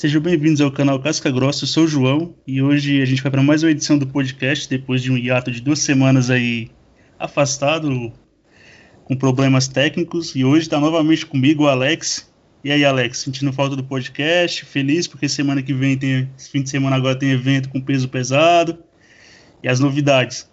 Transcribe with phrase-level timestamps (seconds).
[0.00, 3.30] Sejam bem-vindos ao canal Casca Grossa, eu sou o João e hoje a gente vai
[3.30, 6.70] para mais uma edição do podcast depois de um hiato de duas semanas aí
[7.18, 8.10] afastado
[9.04, 12.32] com problemas técnicos e hoje está novamente comigo o Alex.
[12.64, 16.70] E aí, Alex, sentindo falta do podcast, feliz porque semana que vem tem, fim de
[16.70, 18.78] semana agora tem evento com peso pesado
[19.62, 20.50] e as novidades.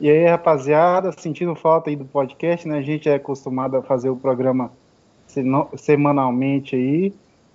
[0.00, 2.78] E aí, rapaziada, sentindo falta aí do podcast, né?
[2.78, 4.72] A gente é acostumado a fazer o programa
[5.76, 7.14] semanalmente aí.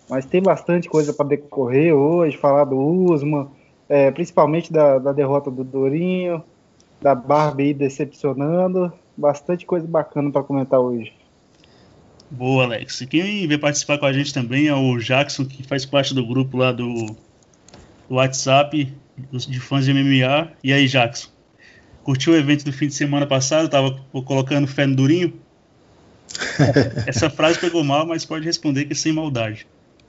[0.10, 3.48] Mas tem bastante coisa para decorrer hoje, falar do Usman,
[3.90, 6.44] é, principalmente da, da, derrota do Dorinho,
[7.02, 8.92] da Barbie decepcionando.
[9.18, 11.14] Bastante coisa bacana para comentar hoje.
[12.30, 13.02] Boa, Alex.
[13.02, 16.26] E quem veio participar com a gente também é o Jackson, que faz parte do
[16.26, 17.06] grupo lá do,
[18.10, 18.92] do WhatsApp
[19.32, 20.52] de fãs de MMA.
[20.64, 21.30] E aí, Jackson?
[22.04, 23.70] Curtiu o evento do fim de semana passado?
[23.70, 25.34] Tava colocando fé no Durinho?
[27.08, 29.66] Essa frase pegou mal, mas pode responder que é sem maldade.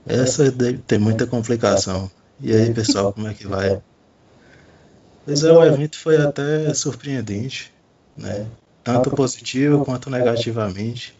[0.07, 0.51] Essa
[0.85, 2.09] tem muita complicação.
[2.39, 3.81] E aí, pessoal, como é que vai?
[5.25, 7.73] Pois é, o evento foi até surpreendente,
[8.15, 8.47] né?
[8.83, 11.13] Tanto positivo quanto negativamente.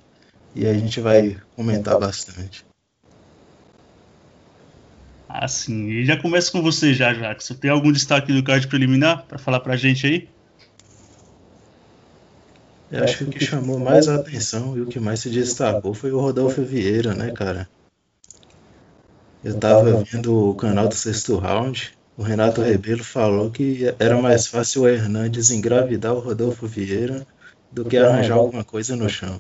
[0.56, 2.66] E a gente vai comentar bastante.
[5.28, 5.88] Ah, sim.
[5.90, 7.56] E já começa com você já, Jackson.
[7.56, 10.30] Tem algum destaque do card preliminar para falar pra gente aí?
[12.90, 15.94] Eu acho que o que chamou mais a atenção e o que mais se destacou
[15.94, 17.68] foi o Rodolfo Vieira, né, cara?
[19.44, 21.96] Eu estava vendo o canal do sexto round.
[22.18, 27.26] O Renato Rebelo falou que era mais fácil o Hernandes engravidar o Rodolfo Vieira
[27.72, 29.40] do que arranjar alguma coisa no chão.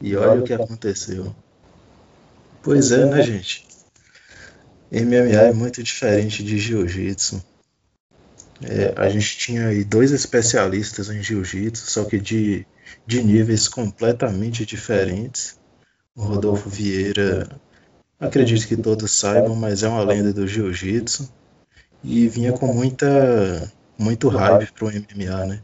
[0.00, 1.34] E olha o que aconteceu.
[2.62, 3.66] Pois é, né, gente?
[4.90, 7.44] MMA é muito diferente de jiu-jitsu.
[8.62, 12.66] É, a gente tinha aí dois especialistas em jiu-jitsu, só que de,
[13.06, 15.58] de níveis completamente diferentes.
[16.16, 17.48] O Rodolfo Vieira
[18.20, 21.32] Acredito que todos saibam, mas é uma lenda do jiu-jitsu
[22.02, 25.62] e vinha com muita muito hype pro MMA, né?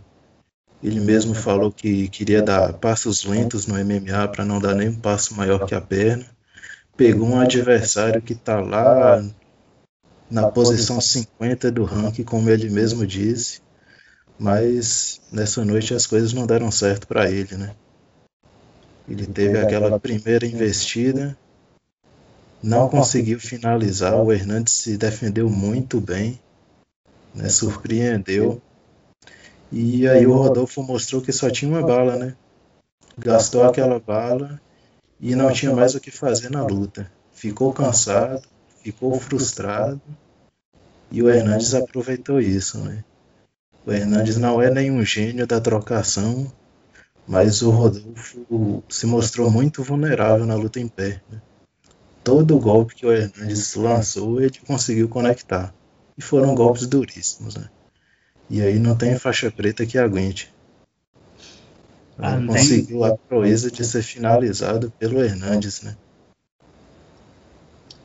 [0.83, 5.01] Ele mesmo falou que queria dar passos lentos no MMA para não dar nem um
[5.01, 6.27] passo maior que a perna.
[6.97, 9.25] Pegou um adversário que está lá
[10.31, 13.61] na posição 50 do ranking, como ele mesmo disse,
[14.39, 17.75] mas nessa noite as coisas não deram certo para ele, né?
[19.09, 21.37] Ele teve aquela primeira investida
[22.65, 24.15] não conseguiu finalizar.
[24.15, 26.41] O Hernandes se defendeu muito bem,
[27.35, 27.51] né?
[27.51, 28.61] surpreendeu.
[29.71, 32.35] E aí o Rodolfo mostrou que só tinha uma bala, né?
[33.19, 34.59] Gastou aquela bala
[35.21, 37.11] e não tinha mais o que fazer na luta.
[37.35, 38.43] Ficou cansado,
[38.83, 40.01] ficou frustrado
[41.11, 43.05] e o Hernandes aproveitou isso, né?
[43.85, 46.51] O Hernandes não é nenhum gênio da trocação,
[47.29, 51.21] mas o Rodolfo se mostrou muito vulnerável na luta em pé.
[51.31, 51.43] Né?
[52.25, 55.75] Todo golpe que o Hernandes lançou, ele conseguiu conectar.
[56.17, 57.69] E foram golpes duríssimos, né?
[58.49, 60.53] E aí não tem faixa preta que aguente.
[62.19, 65.97] Ah, conseguiu a proeza de ser finalizado pelo Hernandes, né?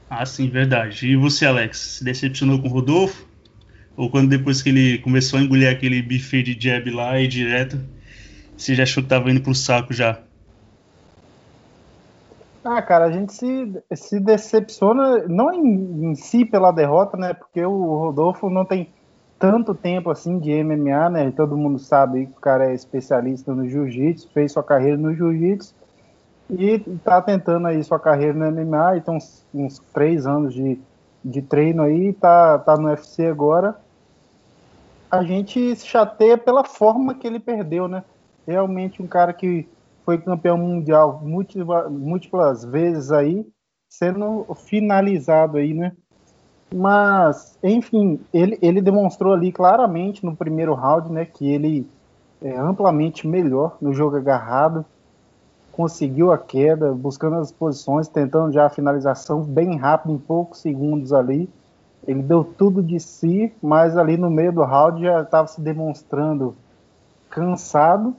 [0.09, 1.07] Ah, sim, verdade.
[1.07, 3.27] E você, Alex, se decepcionou com o Rodolfo?
[3.95, 7.79] Ou quando depois que ele começou a engolir aquele buffet de jab lá e direto,
[8.57, 10.23] você já achou que tava indo pro saco já?
[12.63, 17.33] Ah, cara, a gente se, se decepciona, não em, em, si pela derrota, né?
[17.33, 18.89] Porque o Rodolfo não tem
[19.37, 21.31] tanto tempo assim de MMA, né?
[21.31, 25.73] Todo mundo sabe que o cara é especialista no jiu-jitsu, fez sua carreira no jiu-jitsu
[26.49, 30.79] e tá tentando aí sua carreira no MMA, então uns, uns três anos de,
[31.23, 33.75] de treino aí, tá, tá no UFC agora.
[35.09, 38.03] A gente se chateia pela forma que ele perdeu, né?
[38.45, 39.67] Realmente um cara que
[40.09, 43.45] foi campeão mundial múltiplas vezes aí,
[43.87, 45.91] sendo finalizado aí, né?
[46.73, 51.87] Mas, enfim, ele, ele demonstrou ali claramente no primeiro round, né, que ele
[52.41, 54.83] é amplamente melhor no jogo agarrado,
[55.71, 61.13] conseguiu a queda, buscando as posições, tentando já a finalização bem rápido, em poucos segundos
[61.13, 61.47] ali.
[62.07, 66.55] Ele deu tudo de si, mas ali no meio do round já estava se demonstrando
[67.29, 68.15] cansado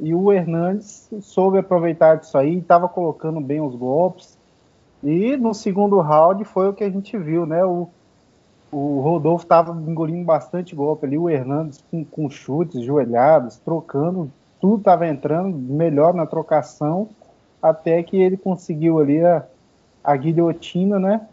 [0.00, 4.38] e o Hernandes soube aproveitar disso aí, estava colocando bem os golpes.
[5.04, 7.64] E no segundo round foi o que a gente viu, né?
[7.64, 7.88] O,
[8.72, 14.30] o Rodolfo estava engolindo bastante golpe ali, o Hernandes com, com chutes, joelhadas, trocando,
[14.60, 17.08] tudo estava entrando melhor na trocação,
[17.62, 19.44] até que ele conseguiu ali a,
[20.02, 21.26] a guilhotina, né?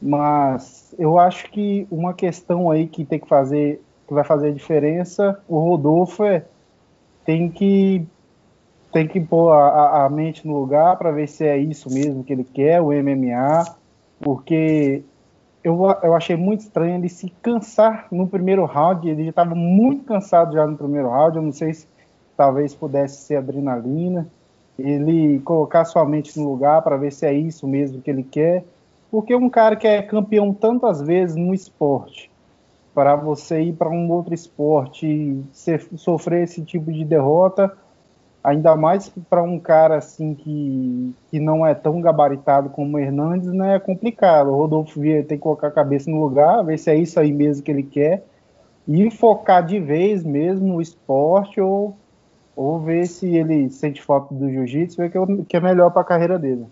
[0.00, 4.52] Mas eu acho que uma questão aí que tem que fazer, que vai fazer a
[4.52, 6.44] diferença, o Rodolfo é
[7.24, 8.06] tem que
[8.92, 12.32] tem que pôr a, a mente no lugar para ver se é isso mesmo que
[12.32, 13.64] ele quer, o MMA,
[14.20, 15.02] porque
[15.64, 20.04] eu, eu achei muito estranho ele se cansar no primeiro round, ele já estava muito
[20.04, 21.88] cansado já no primeiro round, eu não sei se
[22.36, 24.28] talvez pudesse ser adrenalina,
[24.78, 28.64] ele colocar sua mente no lugar para ver se é isso mesmo que ele quer,
[29.10, 32.30] porque um cara que é campeão tantas vezes no esporte,
[32.94, 37.72] para você ir para um outro esporte e ser, sofrer esse tipo de derrota,
[38.42, 43.52] ainda mais para um cara assim que, que não é tão gabaritado como o Hernandes,
[43.52, 44.50] né, é complicado.
[44.50, 47.32] O Rodolfo Vieira tem que colocar a cabeça no lugar, ver se é isso aí
[47.32, 48.24] mesmo que ele quer
[48.86, 51.96] e focar de vez mesmo no esporte ou,
[52.54, 56.02] ou ver se ele sente falta do jiu-jitsu, ver que, é, que é melhor para
[56.02, 56.66] a carreira dele.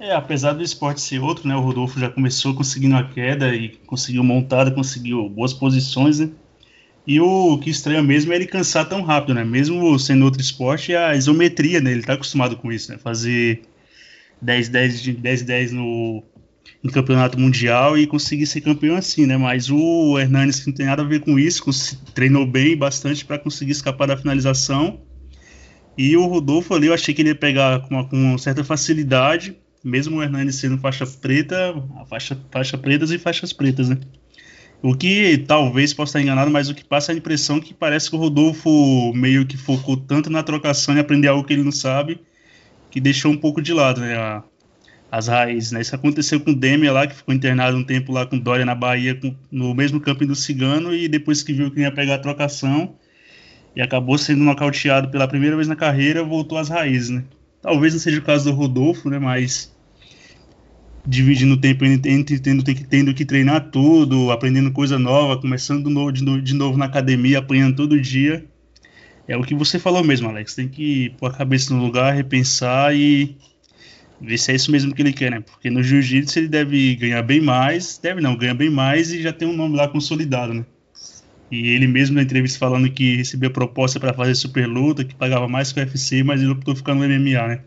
[0.00, 1.54] É, apesar do esporte ser outro, né?
[1.54, 6.30] O Rodolfo já começou conseguindo a queda e conseguiu montada, conseguiu boas posições, né?
[7.06, 9.44] E o que estranha mesmo é ele cansar tão rápido, né?
[9.44, 11.92] Mesmo sendo outro esporte, a isometria, né?
[11.92, 12.96] Ele tá acostumado com isso, né?
[12.96, 13.60] Fazer
[14.42, 16.22] 10-10 10-10 no
[16.82, 19.36] em campeonato mundial e conseguir ser campeão assim, né?
[19.36, 21.62] Mas o Hernanes não tem nada a ver com isso,
[22.14, 25.00] treinou bem bastante para conseguir escapar da finalização.
[25.96, 29.56] E o Rodolfo ali eu achei que ele ia pegar com, uma, com certa facilidade,
[29.84, 31.74] mesmo o Hernani sendo faixa preta,
[32.08, 33.98] faixa, faixa pretas e faixas pretas, né?
[34.82, 38.08] O que talvez possa estar enganado, mas o que passa é a impressão que parece
[38.08, 41.72] que o Rodolfo meio que focou tanto na trocação e aprender algo que ele não
[41.72, 42.18] sabe,
[42.90, 44.16] que deixou um pouco de lado, né?
[44.16, 44.42] A,
[45.10, 45.80] as raízes, né?
[45.80, 48.74] Isso aconteceu com o Demian lá, que ficou internado um tempo lá com Dória na
[48.74, 52.18] Bahia, com, no mesmo camping do Cigano, e depois que viu que ia pegar a
[52.18, 52.94] trocação
[53.74, 57.24] e acabou sendo nocauteado pela primeira vez na carreira, voltou às raízes, né?
[57.62, 59.18] Talvez não seja o caso do Rodolfo, né?
[59.18, 59.74] Mas
[61.06, 66.54] dividindo o tempo entre tendo, tendo que treinar tudo, aprendendo coisa nova, começando de, de
[66.54, 68.44] novo na academia, apanhando todo dia.
[69.26, 70.54] É o que você falou mesmo, Alex.
[70.54, 73.36] Tem que pôr a cabeça no lugar, repensar e
[74.20, 75.40] ver se é isso mesmo que ele quer, né?
[75.40, 79.32] Porque no jiu-jitsu ele deve ganhar bem mais, deve não, ganha bem mais e já
[79.32, 80.64] tem um nome lá consolidado, né?
[81.50, 85.48] E ele mesmo na entrevista falando que recebeu proposta para fazer super luta, que pagava
[85.48, 87.60] mais que o UFC, mas ele optou ficar no MMA, né?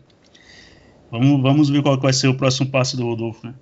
[1.10, 3.54] Vamos, vamos ver qual vai ser o próximo passo do Rodolfo, né?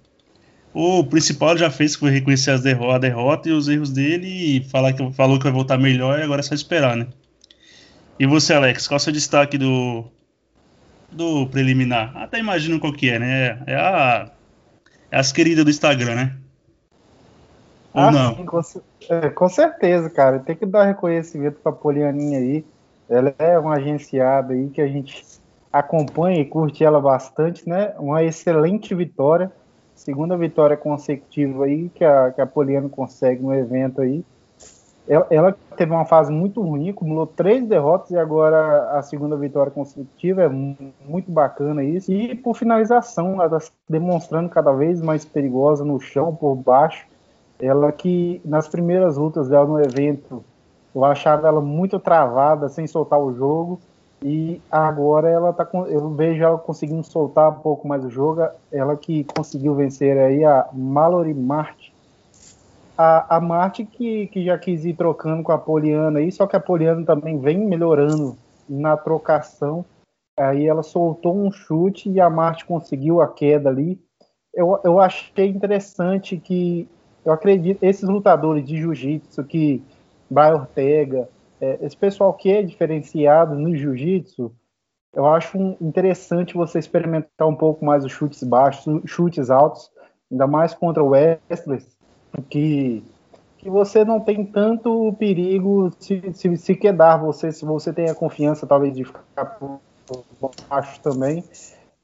[0.73, 4.27] O principal já fez, que foi reconhecer as derro a derrota e os erros dele
[4.27, 7.09] e falar que, falou que vai voltar melhor e agora é só esperar, né?
[8.19, 10.05] E você, Alex, qual é o seu destaque do,
[11.11, 12.17] do preliminar?
[12.17, 13.63] Até imagino qual que é, né?
[13.67, 14.31] É, a,
[15.11, 16.37] é as queridas do Instagram, né?
[17.95, 18.37] Ou ah, não?
[18.37, 18.61] Sim, com,
[19.11, 20.39] é, com, certeza, cara.
[20.39, 22.65] Tem que dar reconhecimento pra Polianinha aí.
[23.09, 25.25] Ela é uma agenciada aí que a gente
[25.73, 27.95] acompanha e curte ela bastante, né?
[27.99, 29.53] Uma excelente vitória.
[29.95, 34.25] Segunda vitória consecutiva aí que a, que a Poliana consegue no evento aí.
[35.07, 39.71] Ela, ela, teve uma fase muito ruim, acumulou três derrotas e agora a segunda vitória
[39.71, 42.13] consecutiva é muito bacana isso.
[42.13, 47.07] E por finalização, ela está demonstrando cada vez mais perigosa no chão, por baixo.
[47.63, 50.45] Ela que nas primeiras lutas dela no evento,
[50.93, 53.81] eu achava ela muito travada, sem soltar o jogo.
[54.21, 58.49] E agora ela tá com, eu vejo ela conseguindo soltar um pouco mais o jogo.
[58.73, 61.95] Ela que conseguiu vencer aí a Mallory Marte.
[62.99, 66.57] A, a Marte que, que já quis ir trocando com a Poliana aí, só que
[66.57, 68.37] a Poliana também vem melhorando
[68.69, 69.85] na trocação.
[70.37, 74.01] Aí ela soltou um chute e a Marte conseguiu a queda ali.
[74.53, 76.89] Eu, eu achei interessante que
[77.25, 79.83] eu acredito, esses lutadores de jiu-jitsu que
[80.31, 81.29] Brian Ortega,
[81.61, 84.53] é, esse pessoal que é diferenciado no jiu-jitsu,
[85.15, 89.91] eu acho interessante você experimentar um pouco mais os chutes baixos, chutes altos,
[90.31, 91.85] ainda mais contra o Wesley,
[92.49, 93.05] que,
[93.59, 98.15] que você não tem tanto perigo se, se, se quedar você, se você tem a
[98.15, 99.81] confiança talvez de ficar por
[100.69, 101.45] baixo também,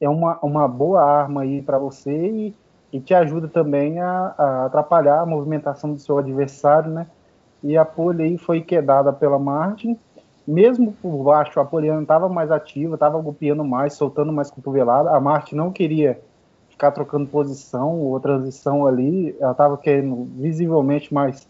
[0.01, 2.55] é uma, uma boa arma aí para você e
[2.93, 7.07] e te ajuda também a, a, atrapalhar a movimentação do seu adversário, né?
[7.63, 9.99] E a pole aí foi quedada pela Martin.
[10.47, 15.11] Mesmo por baixo, a Poliana estava mais ativa, estava golpeando mais, soltando mais cotovelada.
[15.11, 16.19] A Martin não queria
[16.71, 19.37] ficar trocando posição ou transição ali.
[19.39, 21.47] Ela estava querendo visivelmente mais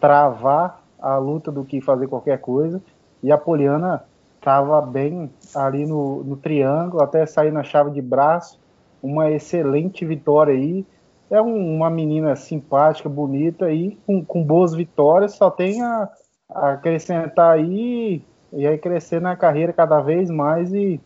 [0.00, 2.82] travar a luta do que fazer qualquer coisa.
[3.22, 4.02] E a Poliana
[4.38, 8.59] estava bem ali no, no triângulo, até sair na chave de braço
[9.02, 10.84] uma excelente vitória aí.
[11.30, 16.08] É um, uma menina simpática, bonita aí, com, com boas vitórias, só tem a,
[16.50, 21.00] a acrescentar aí e aí crescer na carreira cada vez mais e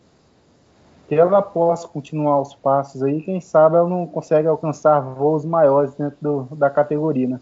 [1.07, 5.93] que ela possa continuar os passos aí, quem sabe ela não consegue alcançar voos maiores
[5.93, 7.39] dentro do, da categoria, né?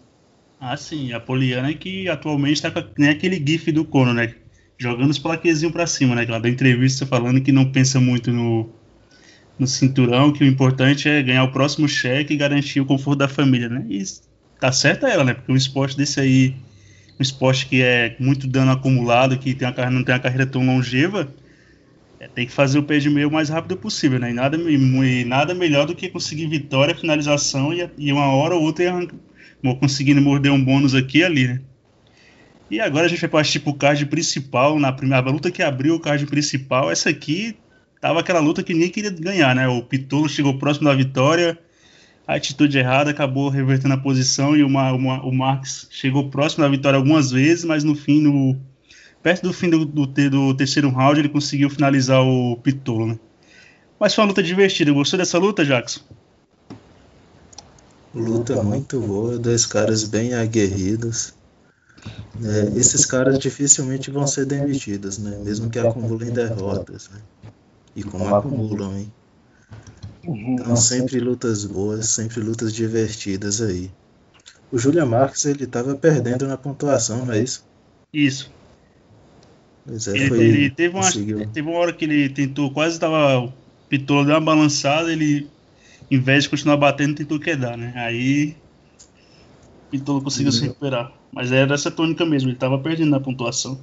[0.60, 4.34] Ah, sim, a Poliana que atualmente está nem aquele gif do Cono, né?
[4.78, 6.24] jogando os plaquezinhos pra cima, né?
[6.24, 8.68] Que ela deu entrevista falando que não pensa muito no,
[9.58, 13.28] no cinturão, que o importante é ganhar o próximo cheque e garantir o conforto da
[13.28, 13.84] família, né?
[13.88, 14.02] E
[14.60, 15.34] tá certa ela, né?
[15.34, 16.54] Porque um esporte desse aí,
[17.18, 20.64] um esporte que é muito dano acumulado, que tem uma, não tem uma carreira tão
[20.66, 21.32] longeva,
[22.18, 24.30] é, tem que fazer o pé de meio o mais rápido possível, né?
[24.30, 28.62] E nada, e nada melhor do que conseguir vitória, finalização e, e uma hora ou
[28.62, 28.84] outra
[29.80, 31.60] conseguindo morder um bônus aqui e ali, né?
[32.70, 36.00] E agora a gente vai partir pro card principal, na primeira luta que abriu o
[36.00, 36.90] card principal.
[36.90, 37.56] Essa aqui
[38.04, 39.66] tava aquela luta que ninguém queria ganhar, né?
[39.66, 41.58] O Pitolo chegou próximo da vitória,
[42.26, 46.68] a atitude errada acabou revertendo a posição e uma, uma, o Marx chegou próximo da
[46.68, 48.60] vitória algumas vezes, mas no fim, no,
[49.22, 53.18] perto do fim do, do, do terceiro round, ele conseguiu finalizar o Pitolo, né?
[53.98, 54.92] Mas foi uma luta divertida.
[54.92, 56.02] Gostou dessa luta, Jackson?
[58.14, 61.32] Luta muito boa, dois caras bem aguerridos.
[62.44, 65.38] É, esses caras dificilmente vão ser demitidos, né?
[65.42, 67.18] Mesmo que acumulem derrotas, né?
[67.96, 69.12] E como acumulam, hein?
[70.26, 73.90] Então sempre lutas boas, sempre lutas divertidas aí.
[74.72, 77.64] O Julia Marques ele tava perdendo na pontuação, não é isso?
[78.12, 78.50] Isso.
[79.86, 81.10] Pois é, ele, foi, ele teve, uma,
[81.52, 83.52] teve uma hora que ele tentou, quase tava.
[83.88, 85.48] Pitou, deu uma balançada, ele,
[86.10, 87.92] em vez de continuar batendo, tentou quedar, né?
[87.96, 88.56] Aí.
[89.90, 91.12] Pitou conseguiu se recuperar.
[91.30, 93.78] Mas era essa tônica mesmo, ele tava perdendo na pontuação.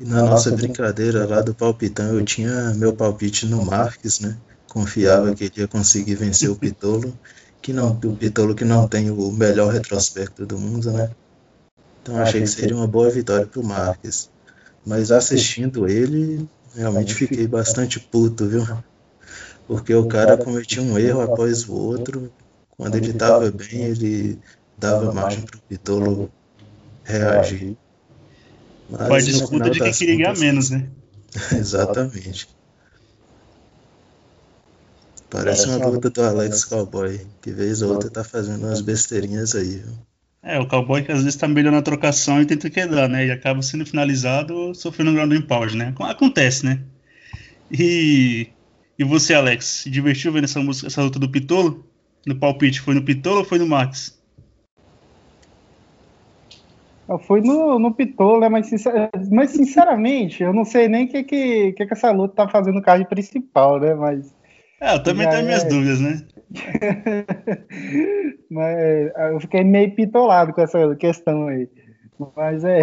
[0.00, 4.36] E na nossa brincadeira lá do palpitão, eu tinha meu palpite no Marques, né?
[4.68, 7.12] Confiava que ele ia conseguir vencer o Pitolo,
[7.60, 11.10] que não, o Pitolo que não tem o melhor retrospecto do mundo, né?
[12.02, 14.30] Então achei que seria uma boa vitória pro Marques.
[14.86, 18.66] Mas assistindo ele, realmente fiquei bastante puto, viu?
[19.66, 22.32] Porque o cara cometia um erro após o outro.
[22.76, 24.38] Quando ele estava bem, ele
[24.78, 26.30] dava margem para o Pitolo
[27.04, 27.76] reagir.
[28.88, 30.88] Mas, Faz disputa de quem queria ganhar menos, né?
[31.52, 32.48] Exatamente.
[35.30, 39.82] Parece uma luta do Alex Cowboy, que vez ou outra tá fazendo umas besteirinhas aí,
[39.84, 39.92] viu?
[40.42, 43.26] É, o cowboy que às vezes tá melhor na trocação e tenta quedar, né?
[43.26, 45.92] E acaba sendo finalizado sofrendo um ground pound, né?
[45.98, 46.80] Acontece, né?
[47.70, 48.48] E,
[48.98, 51.84] e você, Alex, se divertiu vendo essa, música, essa luta do Pitolo?
[52.26, 54.17] No palpite, foi no Pitolo ou foi no Max?
[57.08, 58.48] Eu fui no, no Pitolo, né?
[58.50, 62.34] Mas, sincer, mas sinceramente, eu não sei nem o que, que, que, que essa luta
[62.34, 63.94] tá fazendo no card principal, né?
[63.94, 64.34] Mas.
[64.80, 65.44] É, eu também tenho é...
[65.44, 66.20] minhas dúvidas, né?
[68.50, 71.68] Mas é, eu fiquei meio pitolado com essa questão aí.
[72.36, 72.82] Mas é.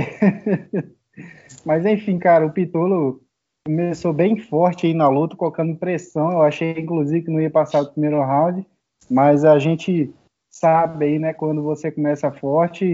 [1.66, 3.22] Mas enfim, cara, o Pitolo
[3.66, 6.32] começou bem forte aí na luta, colocando pressão.
[6.32, 8.66] Eu achei, inclusive, que não ia passar o primeiro round.
[9.10, 10.14] Mas a gente
[10.50, 12.94] sabe aí, né, quando você começa forte,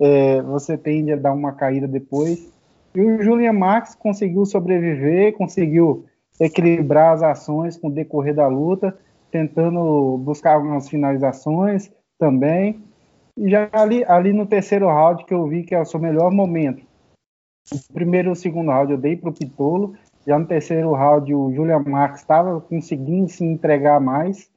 [0.00, 2.52] é, você tende a dar uma caída depois.
[2.94, 6.06] E o Julian Max conseguiu sobreviver, conseguiu
[6.40, 8.96] equilibrar as ações com o decorrer da luta
[9.36, 12.82] tentando buscar algumas finalizações também.
[13.36, 16.32] E já ali, ali no terceiro round que eu vi que é o seu melhor
[16.32, 16.84] momento.
[17.72, 19.94] O primeiro e o segundo round eu dei para o Pitolo.
[20.26, 24.48] Já no terceiro round o Julian Marques estava conseguindo se entregar mais.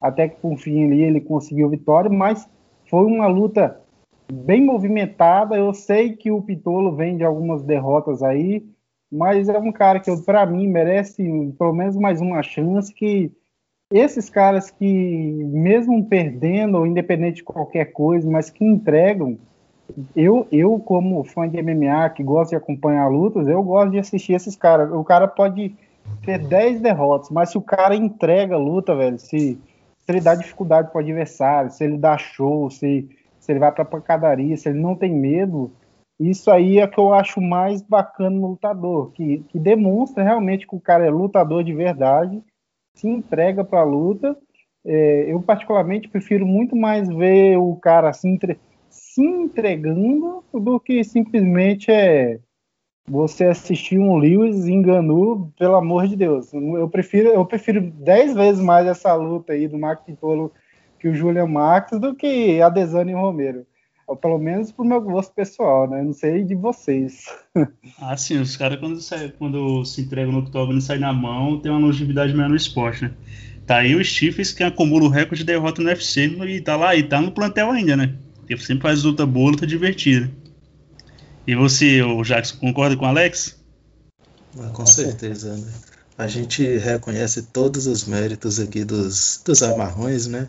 [0.00, 2.48] Até que por fim ali ele conseguiu vitória, mas
[2.90, 3.80] foi uma luta
[4.32, 5.56] bem movimentada.
[5.56, 8.64] Eu sei que o Pitolo vem de algumas derrotas aí,
[9.10, 11.22] mas é um cara que para mim merece
[11.58, 13.32] pelo menos mais uma chance que
[13.92, 14.84] esses caras que,
[15.44, 19.38] mesmo perdendo, independente de qualquer coisa, mas que entregam,
[20.14, 24.32] eu, eu como fã de MMA, que gosta de acompanhar lutas, eu gosto de assistir
[24.32, 24.90] esses caras.
[24.92, 25.72] O cara pode
[26.24, 29.58] ter 10 derrotas, mas se o cara entrega a luta, velho, se, se
[30.08, 33.08] ele dá dificuldade para o adversário, se ele dá show, se,
[33.46, 35.70] se ele vai para pancadaria, se ele não tem medo,
[36.18, 40.74] isso aí é que eu acho mais bacana no lutador, que, que demonstra realmente que
[40.74, 42.42] o cara é lutador de verdade
[42.94, 44.36] se entrega para a luta.
[44.84, 48.58] É, eu, particularmente, prefiro muito mais ver o cara se, entre...
[48.88, 52.40] se entregando do que simplesmente é
[53.08, 56.52] você assistir um Lewis enganou, pelo amor de Deus.
[56.52, 60.50] Eu prefiro, eu prefiro dez vezes mais essa luta aí do Marco Titolo
[60.98, 63.66] que o Julian Max do que a Desane e o Romero.
[64.06, 66.00] Ou pelo menos pro meu gosto pessoal, né?
[66.02, 67.26] Não sei de vocês.
[67.98, 69.00] Ah, sim, os caras quando,
[69.38, 73.04] quando se entregam no octógono e saem na mão, tem uma longevidade maior no esporte,
[73.04, 73.14] né?
[73.66, 76.94] Tá aí o Stephens que acumula o recorde de derrota no UFC e tá lá,
[76.94, 78.14] e tá no plantel ainda, né?
[78.48, 80.30] Ele sempre faz luta boa, luta divertida.
[81.46, 83.58] E você, o Jackson, concorda com o Alex?
[84.58, 85.72] Ah, com certeza, né?
[86.18, 90.48] A gente reconhece todos os méritos aqui dos, dos amarrões, né?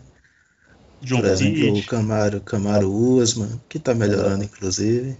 [1.02, 5.16] John Por exemplo, o Camaro, Camaro Usman, que está melhorando inclusive.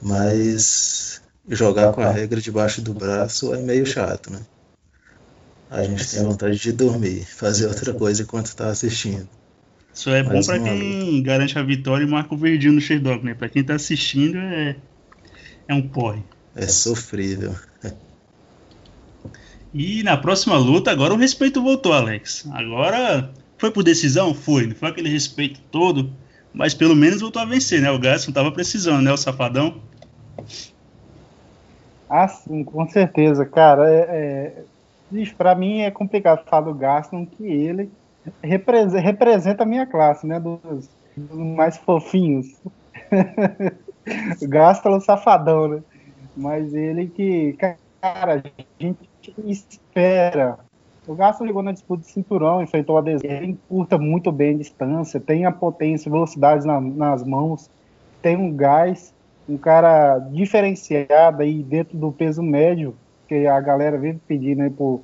[0.00, 4.40] Mas jogar com a regra debaixo do braço é meio chato, né?
[5.70, 9.28] A gente tem vontade de dormir, fazer outra coisa enquanto está assistindo.
[9.94, 13.34] Isso é bom para quem garante a vitória e marca o verdinho no Sherdog, né?
[13.34, 14.76] Para quem tá assistindo é
[15.68, 16.22] é um porre.
[16.54, 17.54] É sofrível.
[19.74, 22.46] E na próxima luta, agora o respeito voltou, Alex.
[22.52, 24.34] Agora foi por decisão?
[24.34, 24.66] Foi.
[24.66, 26.12] Não foi aquele respeito todo,
[26.52, 27.92] mas pelo menos voltou a vencer, né?
[27.92, 29.12] O Gaston tava precisando, né?
[29.12, 29.80] O safadão.
[32.10, 33.88] Ah, sim, com certeza, cara.
[33.88, 34.64] É,
[35.12, 35.26] é...
[35.38, 37.88] para mim é complicado falar do Gaston que ele
[38.42, 40.40] representa, representa a minha classe, né?
[40.40, 42.60] Dos, dos mais fofinhos.
[44.42, 45.82] Gaston safadão, né?
[46.36, 49.08] Mas ele que, cara, a gente
[49.46, 50.58] espera.
[51.06, 54.58] O Gaston ligou na disputa de cinturão, enfrentou a desenho, ele encurta muito bem a
[54.58, 57.68] distância, tem a potência velocidade na, nas mãos,
[58.20, 59.12] tem um gás,
[59.48, 62.94] um cara diferenciado aí dentro do peso médio,
[63.26, 65.00] que a galera vive pedindo aí pro,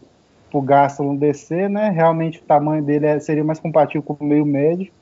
[0.51, 1.91] pro Gaston descer, né?
[1.91, 4.93] Realmente o tamanho dele é, seria mais compatível com o meio médio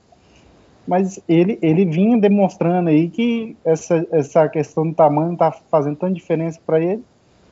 [0.87, 5.97] mas ele, ele vinha demonstrando aí que essa, essa questão do tamanho não está fazendo
[5.97, 7.03] tanta diferença para ele.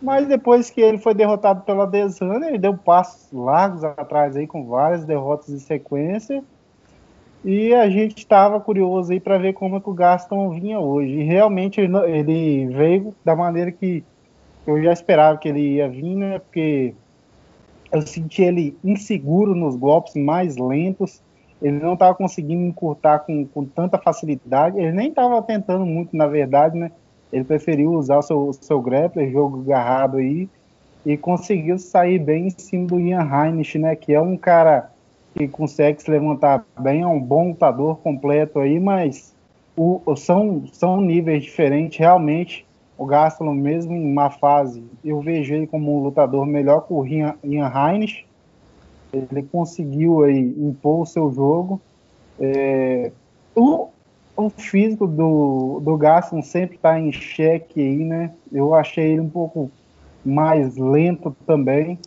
[0.04, 4.66] Mas depois que ele foi derrotado pela Desana, ele deu passos largos atrás aí com
[4.66, 6.44] várias derrotas em sequência.
[7.42, 11.10] E a gente estava curioso aí para ver como é que o Gaston vinha hoje.
[11.10, 14.04] E realmente ele, veio da maneira que
[14.66, 16.38] eu já esperava que ele ia vir, né?
[16.38, 16.94] Porque
[17.90, 21.22] eu senti ele inseguro nos golpes mais lentos
[21.62, 26.26] ele não estava conseguindo encurtar com, com tanta facilidade, ele nem estava tentando muito, na
[26.26, 26.92] verdade, né?
[27.32, 30.48] Ele preferiu usar o seu, seu grappler, jogo agarrado aí,
[31.04, 33.94] e conseguiu sair bem em cima do Ian Heinrich, né?
[33.94, 34.90] Que é um cara
[35.34, 39.34] que consegue se levantar bem, é um bom lutador completo aí, mas
[39.76, 42.64] o, são, são níveis diferentes, realmente.
[42.96, 47.04] O Gastelum, mesmo em uma fase, eu vejo ele como um lutador melhor que o
[47.04, 48.24] Ian, Ian Heinrich,
[49.12, 51.80] ele conseguiu aí impor o seu jogo.
[52.38, 53.10] É,
[53.54, 53.88] o,
[54.36, 58.32] o físico do, do Gaston sempre está em xeque aí, né?
[58.52, 59.70] Eu achei ele um pouco
[60.24, 61.98] mais lento também.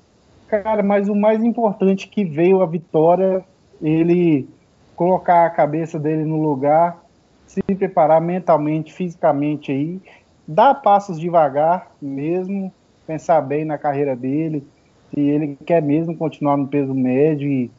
[0.47, 3.43] Cara, mas o mais importante que veio a vitória,
[3.81, 4.47] ele
[4.95, 7.03] colocar a cabeça dele no lugar,
[7.45, 10.01] se preparar mentalmente, fisicamente aí,
[10.47, 12.73] dar passos devagar mesmo,
[13.05, 14.65] pensar bem na carreira dele,
[15.13, 17.71] se ele quer mesmo continuar no peso médio e,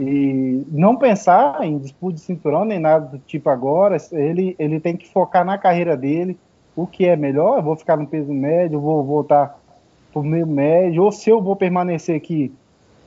[0.00, 4.96] e não pensar em disputa de cinturão nem nada do tipo agora, ele, ele tem
[4.96, 6.38] que focar na carreira dele,
[6.74, 9.58] o que é melhor, eu vou ficar no peso médio, vou voltar
[10.12, 12.52] pro meio médio, ou se eu vou permanecer aqui,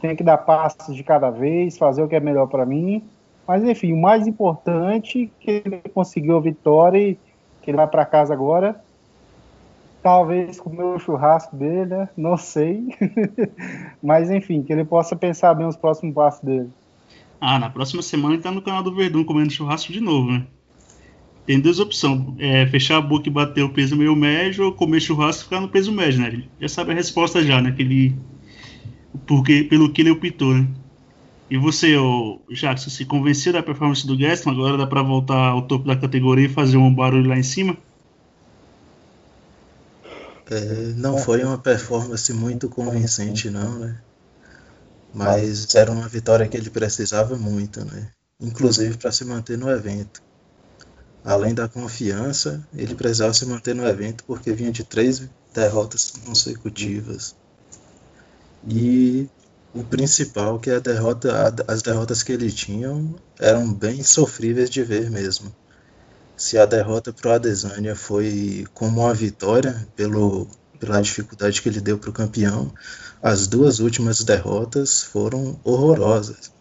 [0.02, 3.04] tem que dar passos de cada vez, fazer o que é melhor para mim.
[3.48, 7.18] Mas enfim, o mais importante é que ele conseguiu a vitória e
[7.62, 8.80] que ele vai para casa agora
[10.06, 12.10] talvez comer o churrasco dele, né?
[12.16, 12.96] Não sei.
[14.04, 16.70] Mas enfim, que ele possa pensar bem os próximos passos dele.
[17.42, 20.46] Ah, na próxima semana ele tá no canal do Verdun comendo churrasco de novo, né?
[21.48, 25.00] Tem duas opções: é, fechar a boca e bater o peso meio médio, ou comer
[25.00, 26.28] churrasco e ficar no peso médio, né?
[26.28, 27.72] Ele já sabe a resposta já, né?
[27.72, 28.16] Que ele,
[29.26, 30.68] porque, pelo que ele optou, né?
[31.50, 35.64] E você, ô, Jackson, se convenceu da performance do Gaston, agora dá para voltar ao
[35.64, 37.76] topo da categoria e fazer um barulho lá em cima?
[40.50, 44.00] É, não foi uma performance muito convincente, não, né?
[45.14, 48.12] Mas era uma vitória que ele precisava muito, né?
[48.40, 50.22] Inclusive para se manter no evento.
[51.24, 57.36] Além da confiança, ele precisava se manter no evento porque vinha de três derrotas consecutivas.
[58.68, 59.28] E
[59.74, 62.90] o principal, que é a derrota, as derrotas que ele tinha
[63.40, 65.52] eram bem sofríveis de ver mesmo
[66.38, 70.48] se a derrota para o Adesanya foi como uma vitória pelo,
[70.80, 72.74] pela dificuldade que ele deu para o campeão,
[73.22, 76.52] as duas últimas derrotas foram horrorosas.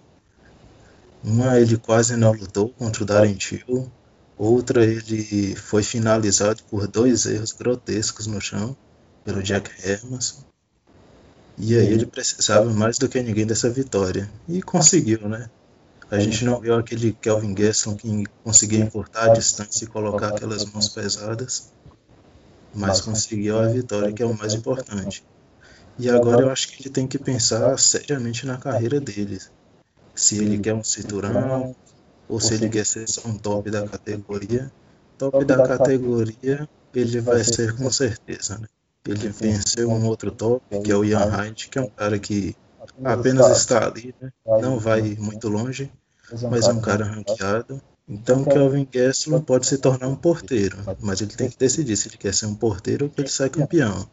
[1.22, 3.90] Uma ele quase não lutou contra o Darren Till,
[4.36, 8.76] outra ele foi finalizado por dois erros grotescos no chão
[9.24, 10.44] pelo Jack Hermanson.
[11.56, 14.28] E aí ele precisava mais do que ninguém dessa vitória.
[14.48, 15.48] E conseguiu, né?
[16.10, 20.64] A gente não viu aquele Kelvin Gaston que conseguia encurtar a distância e colocar aquelas
[20.66, 21.72] mãos pesadas,
[22.74, 25.24] mas conseguiu a vitória, que é o mais importante.
[25.98, 29.40] E agora eu acho que ele tem que pensar seriamente na carreira dele.
[30.14, 31.74] Se ele quer um cinturão,
[32.28, 34.70] ou se ele quer ser um top da categoria.
[35.18, 38.66] Top da categoria ele vai ser com certeza, né?
[39.06, 42.56] Ele venceu um outro top, que é o Ian Hyde, que é um cara que
[43.02, 44.32] apenas está ali, né?
[44.60, 45.90] não vai muito longe,
[46.50, 47.80] mas é um cara ranqueado.
[48.06, 52.18] Então Kelvin Gastelum pode se tornar um porteiro, mas ele tem que decidir se ele
[52.18, 54.06] quer ser um porteiro ou que ele sai campeão.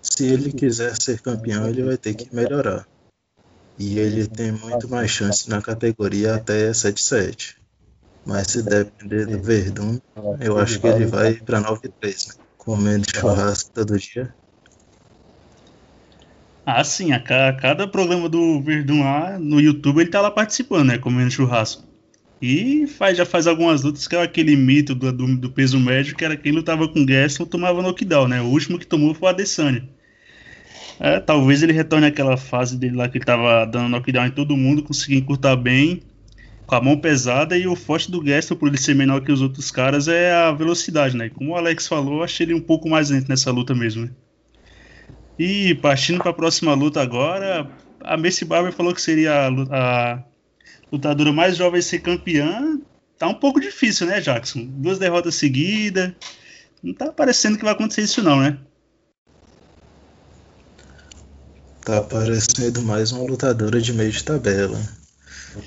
[0.00, 2.86] Se ele quiser ser campeão, ele vai ter que melhorar.
[3.78, 7.56] E ele tem muito mais chance na categoria até 7-7.
[8.24, 10.00] Mas se depender do Verdun,
[10.40, 12.34] eu acho que ele vai para 9-3, né?
[12.56, 14.34] comendo churrasco todo dia.
[16.68, 20.98] Ah, sim, a cada programa do Verdun lá no YouTube ele tá lá participando, né?
[20.98, 21.84] Comendo churrasco.
[22.42, 26.16] E faz, já faz algumas lutas, que é aquele mito do, do, do peso médio,
[26.16, 28.42] que era quem lutava com Gaston tomava knockdown, né?
[28.42, 29.88] O último que tomou foi o Adesanya.
[30.98, 34.56] É, talvez ele retorne àquela fase dele lá que ele tava dando knockdown em todo
[34.56, 36.02] mundo, conseguindo encurtar bem,
[36.66, 39.40] com a mão pesada, e o forte do Gaston, por ele ser menor que os
[39.40, 41.28] outros caras, é a velocidade, né?
[41.28, 44.10] Como o Alex falou, achei ele um pouco mais lento nessa luta mesmo, né?
[45.38, 47.70] E partindo para a próxima luta agora,
[48.00, 50.22] a Messi Barber falou que seria a, a
[50.90, 52.80] lutadora mais jovem a ser campeã,
[53.18, 54.64] tá um pouco difícil, né, Jackson?
[54.64, 56.12] Duas derrotas seguidas.
[56.82, 58.58] Não tá parecendo que vai acontecer isso não, né?
[61.84, 64.80] Tá parecendo mais uma lutadora de meio de tabela.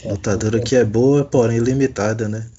[0.04, 2.50] Lutadora que é boa, porém limitada, né?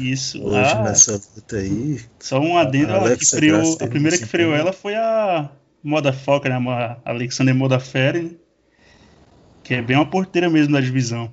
[0.00, 0.42] Isso.
[0.42, 2.00] Hoje ah, nessa luta aí.
[2.20, 5.50] Só um adendo, a, que freou, a primeira que freou ela foi a
[5.86, 6.56] Moda Foca, né?
[7.04, 8.30] A Alexander Moda né?
[9.62, 11.32] que é bem uma porteira mesmo da divisão.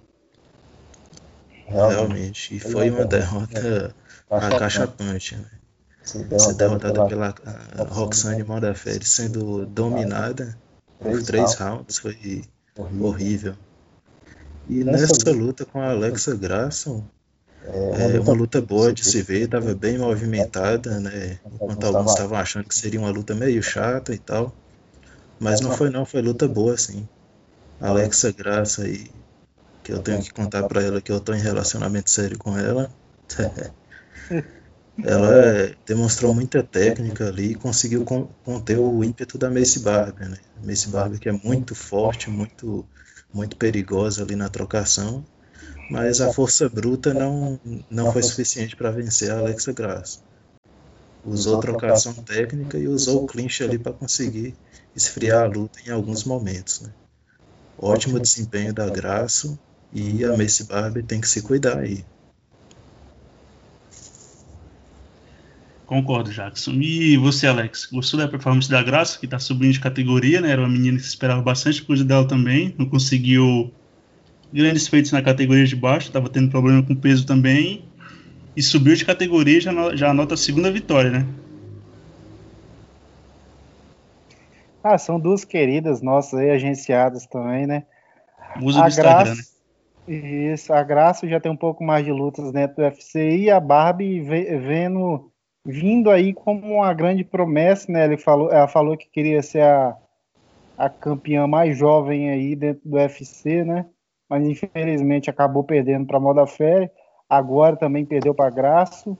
[1.68, 2.56] Realmente.
[2.56, 3.96] E foi uma derrota
[4.30, 5.36] acachapante.
[5.36, 5.46] Né?
[6.04, 7.34] Ser derrotada pela
[7.90, 10.58] Roxane Modafferi sendo dominada
[11.00, 12.44] por três rounds foi
[13.00, 13.56] horrível.
[14.70, 17.04] E nessa luta com a Alexa Grasson,
[18.16, 21.40] é uma luta boa de se ver, estava bem movimentada, né?
[21.46, 24.54] Enquanto alguns estavam achando que seria uma luta meio chata e tal.
[25.40, 27.08] Mas não foi não, foi luta boa, assim.
[27.80, 29.10] Alexa Graça aí
[29.84, 32.90] que eu tenho que contar para ela que eu tô em relacionamento sério com ela.
[35.04, 40.38] ela é, demonstrou muita técnica ali e conseguiu conter o ímpeto da Macy Barber, né?
[40.64, 42.86] Macy Barber que é muito forte, muito
[43.34, 45.26] muito perigosa ali na trocação,
[45.90, 50.20] mas a força bruta não não foi suficiente para vencer a Alexa Graça.
[51.26, 54.56] Usou trocação técnica e usou o clinch ali para conseguir
[54.96, 56.90] esfriar a luta em alguns momentos, né?
[57.78, 59.58] Ótimo desempenho da Graça
[59.92, 62.04] e a Macy Barber tem que se cuidar aí.
[65.86, 66.72] Concordo, Jackson.
[66.72, 67.88] E você, Alex?
[67.92, 70.50] Gostou da performance da Graça, que está subindo de categoria, né?
[70.50, 72.74] Era uma menina que se esperava bastante coisa dela também.
[72.80, 73.72] Não conseguiu
[74.54, 77.84] grandes feitos na categoria de baixo, estava tendo problema com peso também.
[78.56, 81.26] E subiu de categoria já, já anota a segunda vitória, né?
[84.84, 87.84] Ah, são duas queridas nossas aí, agenciadas também, né?
[88.62, 89.36] Usa do Instagram, Graça...
[89.36, 89.54] né?
[90.54, 93.60] Isso, a Graça já tem um pouco mais de lutas dentro do UFC e a
[93.60, 95.32] Barbie vendo,
[95.66, 98.06] vindo aí como uma grande promessa, né?
[98.06, 99.96] Ele falou, ela falou que queria ser a,
[100.78, 103.86] a campeã mais jovem aí dentro do UFC, né?
[104.34, 106.92] Mas infelizmente acabou perdendo para Moda Fé.
[107.30, 109.16] Agora também perdeu para Graço.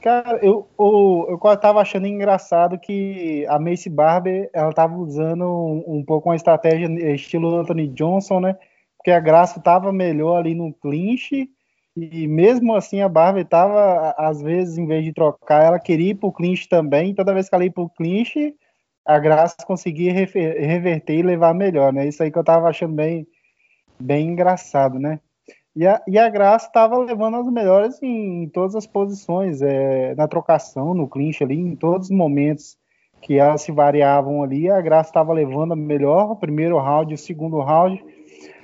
[0.00, 5.98] Cara, eu, eu, eu tava achando engraçado que a Macy Barber ela tava usando um,
[5.98, 8.56] um pouco uma estratégia estilo Anthony Johnson, né?
[9.04, 11.50] porque a Graça estava melhor ali no clinch,
[11.96, 16.14] e mesmo assim a Barbie estava, às vezes, em vez de trocar, ela queria ir
[16.14, 18.54] para o clinch também, toda vez que ela ia para o clinch,
[19.04, 22.06] a Graça conseguia reverter e levar melhor, né?
[22.06, 23.26] Isso aí que eu estava achando bem,
[23.98, 25.20] bem engraçado, né?
[25.76, 30.14] E a, e a Graça estava levando as melhores em, em todas as posições, é,
[30.14, 32.78] na trocação, no clinch ali, em todos os momentos
[33.20, 37.18] que elas se variavam ali, a Graça estava levando a melhor, o primeiro round, o
[37.18, 38.04] segundo round,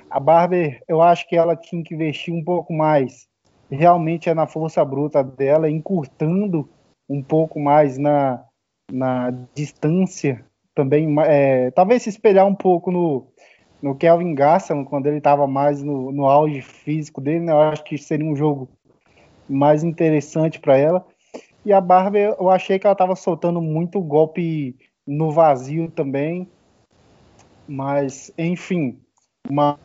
[0.09, 3.27] a Barber, eu acho que ela tinha que investir um pouco mais.
[3.69, 6.69] Realmente é na força bruta dela, encurtando
[7.09, 8.43] um pouco mais na,
[8.91, 11.07] na distância também.
[11.21, 13.30] É, talvez se espelhar um pouco no,
[13.81, 17.51] no Kelvin Gasson, quando ele estava mais no, no auge físico dele, né?
[17.51, 18.69] eu acho que seria um jogo
[19.49, 21.05] mais interessante para ela.
[21.65, 26.47] E a Barber, eu achei que ela estava soltando muito golpe no vazio também.
[27.67, 28.99] Mas, enfim,
[29.49, 29.79] uma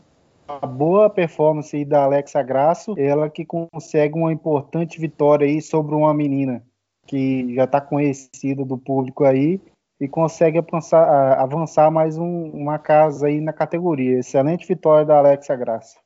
[0.49, 6.15] uma boa performance da Alexa Grasso, ela que consegue uma importante vitória aí sobre uma
[6.15, 6.65] menina
[7.07, 9.61] que já está conhecida do público aí
[10.01, 14.19] e consegue avançar, avançar mais um, uma casa aí na categoria.
[14.19, 15.97] Excelente vitória da Alexa Graça.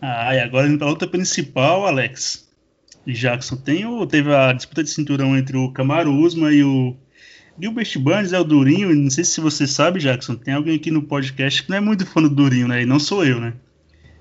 [0.00, 2.44] Ah, e agora indo para a luta principal, Alex.
[3.06, 6.96] Jackson tem teve a disputa de cinturão entre o Kamaru Usman e o
[7.60, 11.02] Gilbert Burns é o Durinho, não sei se você sabe, Jackson, tem alguém aqui no
[11.02, 12.82] podcast que não é muito fã do Durinho, né?
[12.82, 13.54] E não sou eu, né?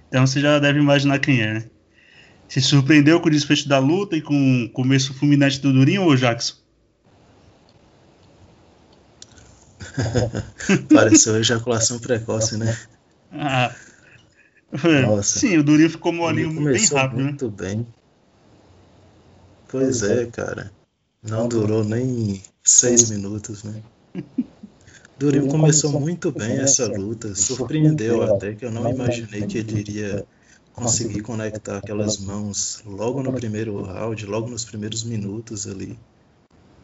[0.07, 1.65] Então você já deve imaginar quem é, né?
[2.47, 6.15] Se surpreendeu com o desfecho da luta e com o começo fulminante do Durinho ou
[6.15, 6.62] Jackson?
[10.93, 12.77] Pareceu ejaculação precoce, né?
[13.31, 13.73] Ah.
[15.07, 15.39] Nossa.
[15.39, 17.23] Sim, o Durinho ficou molinho bem rápido, né?
[17.23, 17.53] muito né?
[17.55, 17.87] bem.
[19.67, 20.71] Pois é, cara.
[21.21, 23.81] Não durou nem seis minutos, né?
[25.17, 30.25] Durinho começou muito bem essa luta, surpreendeu até que eu não imaginei que ele iria
[30.73, 35.97] conseguir conectar aquelas mãos logo no primeiro round, logo nos primeiros minutos ali.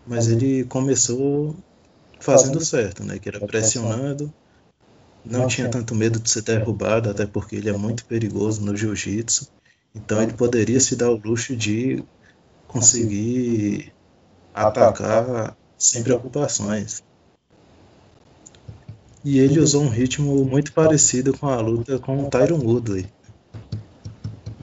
[0.08, 1.56] Mas ele começou
[2.20, 3.18] fazendo certo, né?
[3.20, 4.34] Que era pressionando,
[5.24, 9.48] não tinha tanto medo de ser derrubado, até porque ele é muito perigoso no jiu-jitsu.
[9.94, 12.04] Então ele poderia se dar o luxo de
[12.68, 13.92] conseguir
[14.54, 17.04] atacar sem preocupações.
[19.24, 23.08] E ele usou um ritmo muito parecido com a luta com o Tyron Woodley.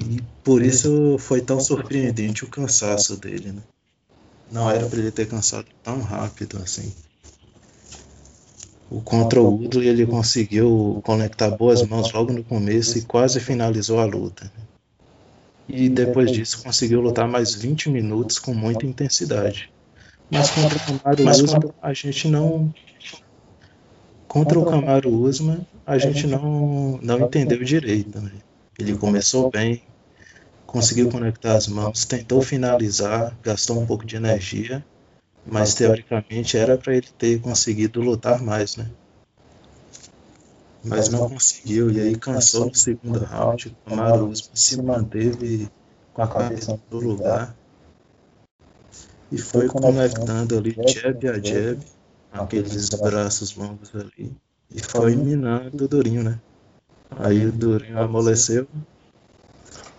[0.09, 3.63] E por isso foi tão surpreendente o cansaço dele, né?
[4.51, 6.93] Não era para ele ter cansado tão rápido assim.
[8.89, 13.99] O contra o Woodley ele conseguiu conectar boas mãos logo no começo e quase finalizou
[13.99, 14.51] a luta.
[15.69, 19.71] E depois disso conseguiu lutar mais 20 minutos com muita intensidade.
[20.31, 22.75] Mas contra o Camaro Usman a gente não
[24.29, 28.21] contra o Camaro Usman a gente não não entendeu direito.
[28.21, 28.31] Né?
[28.79, 29.83] Ele começou bem,
[30.65, 34.85] conseguiu conectar as mãos, tentou finalizar, gastou um pouco de energia
[35.47, 38.91] mas teoricamente era para ele ter conseguido lutar mais, né?
[40.85, 43.69] Mas não conseguiu, e aí cansou no segundo round.
[43.69, 45.69] O Kamaru se manteve
[46.13, 47.57] com a cabeça no lugar
[49.31, 51.81] e foi conectando ali jab a jab,
[52.31, 54.33] aqueles braços longos ali,
[54.73, 56.41] e foi minando o Durinho, né?
[57.11, 58.69] Aí o Durinho amoleceu,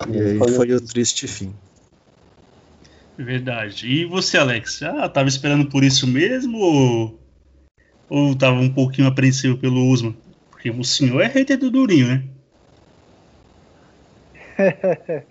[0.07, 1.53] e aí foi o triste fim.
[3.17, 3.88] Verdade.
[3.88, 4.84] E você, Alex?
[4.84, 7.19] Ah, tava esperando por isso mesmo
[8.10, 10.15] ou, tava um pouquinho apreensivo pelo Usman?
[10.51, 12.23] Porque o senhor é hater do Durinho, né?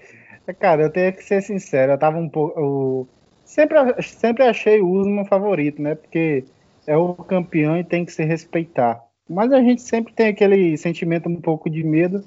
[0.59, 3.09] Cara, eu tenho que ser sincero, eu tava um pouco.
[3.45, 5.95] Sempre, sempre achei o Usman favorito, né?
[5.95, 6.45] Porque
[6.87, 9.03] é o campeão e tem que se respeitar.
[9.29, 12.25] Mas a gente sempre tem aquele sentimento um pouco de medo.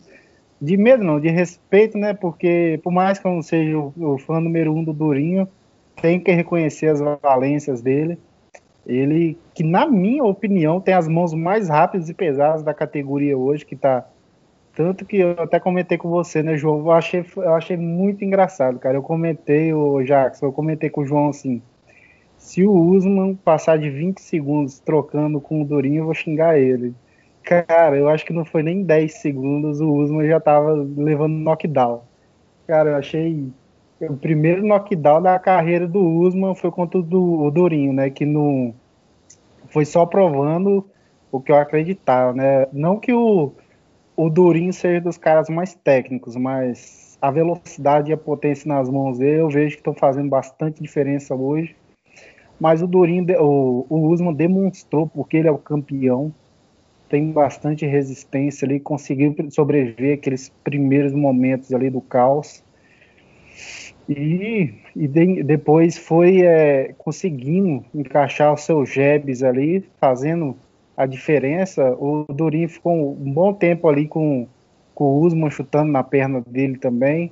[0.61, 2.13] De medo não, de respeito, né?
[2.13, 5.47] Porque por mais que eu não seja o, o fã número um do Durinho,
[6.01, 8.17] tenho que reconhecer as valências dele.
[8.85, 13.65] Ele, que na minha opinião, tem as mãos mais rápidas e pesadas da categoria hoje,
[13.65, 14.05] que tá.
[14.75, 16.79] Tanto que eu até comentei com você, né, João?
[16.79, 18.97] Eu achei, eu achei muito engraçado, cara.
[18.97, 21.61] Eu comentei, o Jackson, eu comentei com o João assim.
[22.37, 26.95] Se o Usman passar de 20 segundos trocando com o Durinho, eu vou xingar ele.
[27.43, 32.03] Cara, eu acho que não foi nem 10 segundos, o Usman já tava levando knockdown.
[32.67, 33.51] Cara, eu achei
[34.01, 38.09] o primeiro knockdown da carreira do Usman foi contra o, do, o Durinho, né?
[38.09, 38.73] Que não
[39.67, 40.85] foi só provando
[41.31, 42.67] o que eu acreditava, né?
[42.71, 43.51] Não que o,
[44.15, 49.17] o Durinho seja dos caras mais técnicos, mas a velocidade e a potência nas mãos
[49.17, 51.75] dele eu vejo que estão fazendo bastante diferença hoje.
[52.59, 56.33] Mas o Durinho, o, o Usman demonstrou porque ele é o campeão,
[57.09, 62.63] tem bastante resistência ali, conseguiu sobreviver aqueles primeiros momentos ali do caos
[64.09, 70.57] e, e de, depois foi é, conseguindo encaixar os seus jabs ali, fazendo
[70.97, 71.95] a diferença.
[71.99, 74.47] O Durinho ficou um bom tempo ali com,
[74.95, 77.31] com o Usman chutando na perna dele também.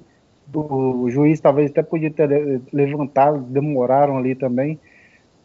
[0.54, 4.80] O juiz talvez até podia ter levantado, demoraram ali também.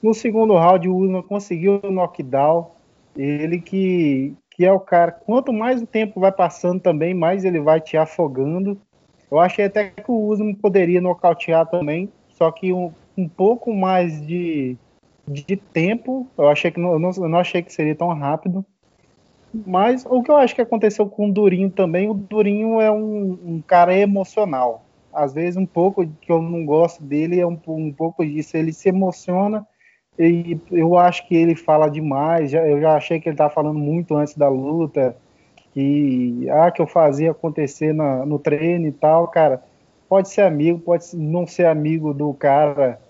[0.03, 2.71] No segundo round, o Usman conseguiu o knockdown.
[3.17, 7.61] Ele que, que é o cara, quanto mais o tempo vai passando também, mais ele
[7.61, 8.81] vai te afogando.
[9.31, 14.25] Eu achei até que o Usman poderia nocautear também, só que um, um pouco mais
[14.27, 14.77] de,
[15.27, 16.27] de tempo.
[16.37, 18.65] Eu achei que não, eu não, achei que seria tão rápido.
[19.67, 23.39] Mas o que eu acho que aconteceu com o Durinho também, o Durinho é um,
[23.45, 24.85] um cara emocional.
[25.13, 28.57] Às vezes um pouco que eu não gosto dele é um, um pouco disso.
[28.57, 29.67] Ele se emociona
[30.19, 32.53] e eu acho que ele fala demais.
[32.53, 35.17] Eu já achei que ele estava falando muito antes da luta
[35.73, 39.63] que ah, que eu fazia acontecer na, no treino e tal, cara,
[40.09, 43.01] pode ser amigo, pode não ser amigo do cara,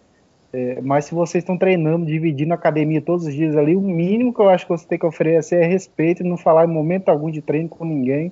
[0.53, 4.33] é, mas se vocês estão treinando, dividindo a academia todos os dias ali, o mínimo
[4.33, 7.09] que eu acho que você tem que oferecer é respeito e não falar em momento
[7.09, 8.31] algum de treino com ninguém.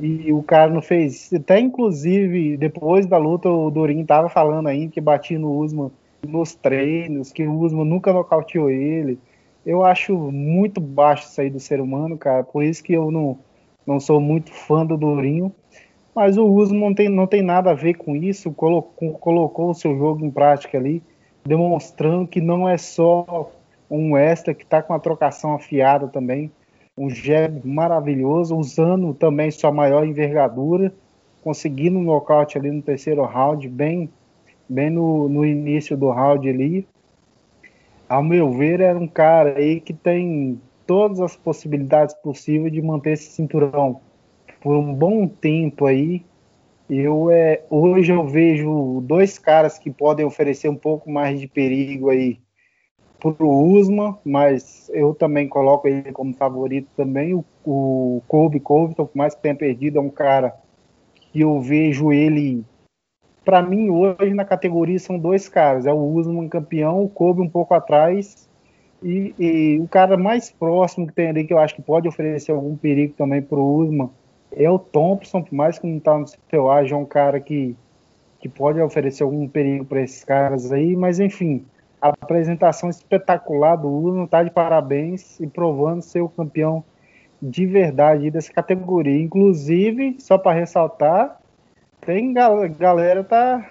[0.00, 4.92] E o cara não fez, até inclusive depois da luta o Dorinho tava falando ainda
[4.92, 5.90] que batia no Usman
[6.26, 9.18] nos treinos, que o Usman nunca nocauteou ele
[9.66, 12.44] eu acho muito baixo isso aí do ser humano, cara.
[12.44, 13.36] Por isso que eu não,
[13.84, 15.52] não sou muito fã do Durinho.
[16.14, 19.74] Mas o Usman não tem, não tem nada a ver com isso, colocou, colocou o
[19.74, 21.02] seu jogo em prática ali,
[21.44, 23.50] demonstrando que não é só
[23.90, 26.50] um extra que está com a trocação afiada também,
[26.96, 30.90] um jab maravilhoso, usando também sua maior envergadura,
[31.42, 34.08] conseguindo um nocaute ali no terceiro round, bem,
[34.68, 36.86] bem no, no início do round ali.
[38.08, 43.12] Ao meu ver, era um cara aí que tem todas as possibilidades possíveis de manter
[43.12, 44.00] esse cinturão
[44.60, 46.24] por um bom tempo aí.
[46.88, 52.10] Eu é, hoje eu vejo dois caras que podem oferecer um pouco mais de perigo
[52.10, 52.38] aí
[53.18, 57.34] pro Usman, mas eu também coloco ele como favorito também.
[57.34, 60.54] O, o Kobe Covington, por mais que tenha perdido, é um cara
[61.32, 62.64] que eu vejo ele.
[63.46, 67.48] Para mim, hoje na categoria são dois caras: é o Usman campeão, o Kobe um
[67.48, 68.48] pouco atrás.
[69.00, 72.50] E, e, o cara mais próximo que tem ali, que eu acho que pode oferecer
[72.50, 74.10] algum perigo também pro Usman,
[74.50, 77.76] é o Thompson, por mais que não tá no seu ágio, é um cara que,
[78.40, 81.64] que pode oferecer algum perigo para esses caras aí, mas enfim,
[82.02, 86.82] a apresentação espetacular do Uno, tá de parabéns e provando ser o campeão
[87.40, 89.22] de verdade dessa categoria.
[89.22, 91.38] Inclusive, só para ressaltar,
[92.06, 93.70] tem gal galera tá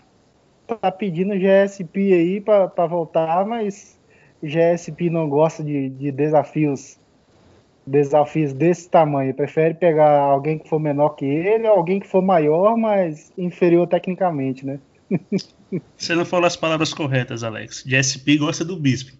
[0.67, 3.98] tá pedindo GSP aí para voltar, mas
[4.43, 7.00] GSP não gosta de, de desafios
[7.88, 9.34] desafios desse tamanho.
[9.34, 14.65] Prefere pegar alguém que for menor que ele, alguém que for maior, mas inferior tecnicamente,
[14.65, 14.80] né?
[15.95, 17.84] Você não falou as palavras corretas, Alex.
[17.86, 19.17] De gosta do Bisping.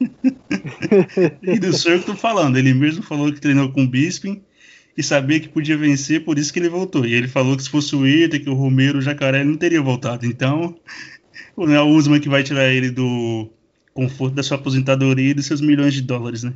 [1.42, 2.56] e do senhor que eu tô falando.
[2.56, 4.42] Ele mesmo falou que treinou com o Bisping
[4.98, 7.06] e sabia que podia vencer, por isso que ele voltou.
[7.06, 9.56] E ele falou que se fosse o Ita, que o Romero, o Jacaré, ele não
[9.56, 10.26] teria voltado.
[10.26, 10.74] Então,
[11.56, 13.48] não é o Usman que vai tirar ele do
[13.94, 16.52] conforto da sua aposentadoria e dos seus milhões de dólares, né?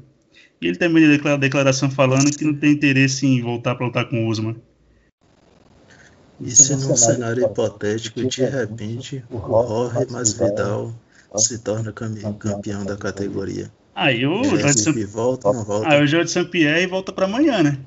[0.61, 4.09] E ele também declara a declaração falando que não tem interesse em voltar para lutar
[4.09, 4.57] com o Usman.
[6.41, 10.93] E se num cenário hipotético, de repente, o Jorge Masvidal
[11.37, 13.71] se torna campeão da categoria?
[13.95, 15.07] Aí o Jorge Sam...
[15.07, 15.89] volta não volta?
[15.89, 17.79] Aí o Jorge Sampierre volta para amanhã, né?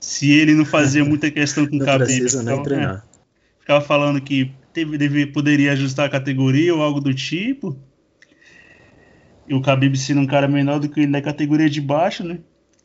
[0.00, 2.62] Se ele não fazia muita questão com o Khabib, então.
[2.66, 3.02] É,
[3.60, 7.76] ficava falando que teve, deve, poderia ajustar a categoria ou algo do tipo.
[9.48, 12.38] E o Khabib sendo um cara menor do que ele na categoria de baixo, né?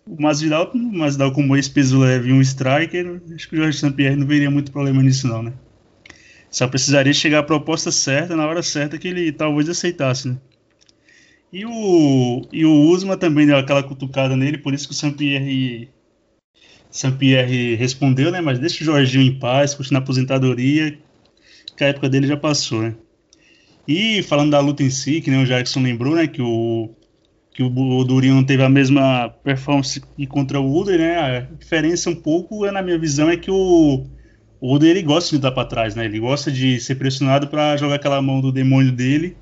[0.05, 4.25] O Masvidal, Masvidal como ex-peso leve e um striker, acho que o Jorge St-Pierre não
[4.25, 5.53] veria muito problema nisso não, né?
[6.49, 10.37] Só precisaria chegar a proposta certa, na hora certa, que ele talvez aceitasse, né?
[11.51, 15.89] E o, e o Usma também deu aquela cutucada nele, por isso que o Saint-Pierre
[16.89, 18.41] Saint-Pierre respondeu, né?
[18.41, 20.97] Mas deixa o Jorginho em paz, curte na aposentadoria,
[21.77, 22.95] que a época dele já passou, né?
[23.87, 26.27] E falando da luta em si, que nem o Jackson lembrou, né?
[26.27, 26.89] Que o,
[27.53, 31.17] que o Durinho não teve a mesma performance que contra o Uder, né?
[31.17, 34.05] A diferença um pouco, na minha visão, é que o,
[34.59, 36.05] o ele gosta de lutar para trás, né?
[36.05, 39.35] Ele gosta de ser pressionado para jogar aquela mão do demônio dele.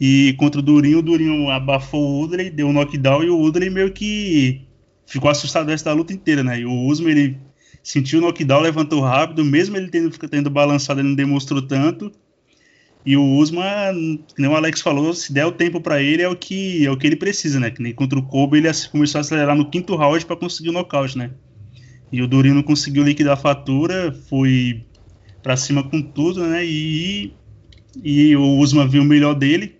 [0.00, 3.70] E contra o Durinho, o Durinho abafou o Uder, deu um knockdown e o Uder
[3.70, 4.62] meio que
[5.10, 6.60] ficou assustado essa luta inteira, né?
[6.60, 7.38] E o Usman ele
[7.82, 12.12] sentiu o knockdown, levantou rápido, mesmo ele tendo, tendo balançado, ele não demonstrou tanto.
[13.04, 16.28] E o Usman, que nem o Alex falou, se der o tempo para ele, é
[16.28, 17.70] o que é o que ele precisa, né?
[17.70, 20.72] Que nem contra o Kobe, ele começou a acelerar no quinto round para conseguir o
[20.72, 21.30] nocaute, né?
[22.12, 24.84] E o Durinho não conseguiu liquidar a fatura, foi
[25.42, 26.64] para cima com tudo, né?
[26.64, 27.32] E,
[28.04, 29.76] e o Usman viu o melhor dele,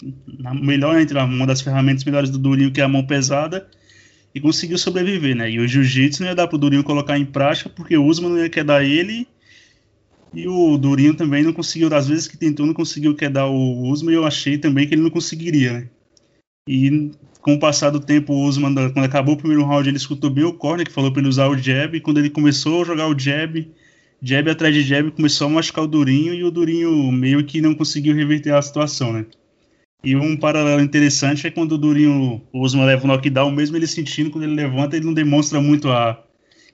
[0.60, 3.68] melhor entre uma das ferramentas melhores do Durinho, que é a mão pesada,
[4.34, 5.50] e conseguiu sobreviver, né?
[5.50, 8.38] E o jiu-jitsu não ia dar pro Durinho colocar em prática, porque o Usman não
[8.38, 9.26] ia quedar ele
[10.32, 14.12] e o Durinho também não conseguiu, das vezes que tentou, não conseguiu quedar o Usman,
[14.12, 15.88] e eu achei também que ele não conseguiria, né?
[16.68, 20.30] E com o passar do tempo, o Usman, quando acabou o primeiro round, ele escutou
[20.30, 22.84] bem o corner, que falou para ele usar o jab, e quando ele começou a
[22.84, 23.68] jogar o jab,
[24.22, 27.74] jab atrás de jab, começou a machucar o Durinho, e o Durinho meio que não
[27.74, 29.26] conseguiu reverter a situação, né?
[30.02, 33.86] E um paralelo interessante é quando o Durinho, o Usman leva o knockdown, mesmo ele
[33.86, 36.22] sentindo, quando ele levanta, ele não demonstra muito a...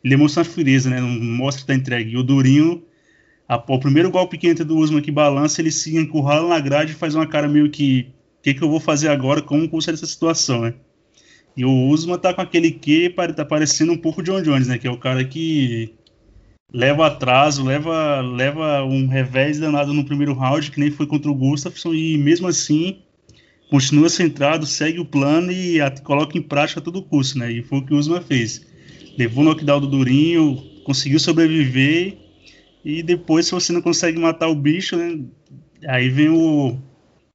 [0.05, 1.01] Ele demonstra a frieza, né?
[1.01, 2.13] Não mostra que tá entregue.
[2.13, 2.83] E o Durinho
[3.49, 6.93] a, o primeiro golpe que entra do Usman que balança, ele se encurrala na grade
[6.93, 8.13] e faz uma cara meio que.
[8.39, 9.43] O que, que eu vou fazer agora?
[9.43, 10.75] Como consertar essa situação, né?
[11.57, 14.79] E o Usman tá com aquele que tá parecendo um pouco John Jones, né?
[14.79, 15.95] Que é o cara que
[16.73, 21.35] leva atraso, leva, leva um revés danado no primeiro round, que nem foi contra o
[21.35, 22.99] Gustafsson, e mesmo assim
[23.71, 27.51] continua centrado, segue o plano e coloca em prática a todo custo, né?
[27.51, 28.67] E foi o que o Usman fez.
[29.19, 32.19] Levou o knockdown do Durinho, conseguiu sobreviver
[32.85, 35.19] e depois, se você não consegue matar o bicho, né?
[35.89, 36.79] Aí vem o,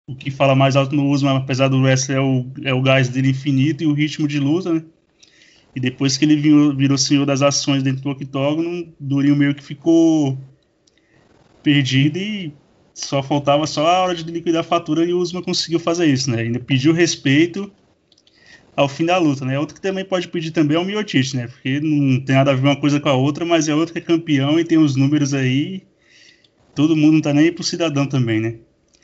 [0.07, 3.09] o que fala mais alto no uso, apesar do wrestler, é o, é o gás
[3.09, 4.83] dele infinito e o ritmo de luta, né?
[5.75, 9.63] E depois que ele virou, virou senhor das ações dentro do octógono, Durinho meio que
[9.63, 10.37] ficou
[11.63, 12.53] perdido e
[12.93, 16.29] só faltava só a hora de liquidar a fatura e o Usman conseguiu fazer isso,
[16.29, 16.41] né?
[16.41, 17.71] Ainda pediu respeito
[18.75, 19.57] ao fim da luta, né?
[19.59, 21.47] Outro que também pode pedir também é o Miotite, né?
[21.47, 23.99] Porque não tem nada a ver uma coisa com a outra, mas é outro que
[23.99, 25.83] é campeão e tem os números aí.
[26.73, 28.55] Todo mundo não tá nem aí pro cidadão também, né?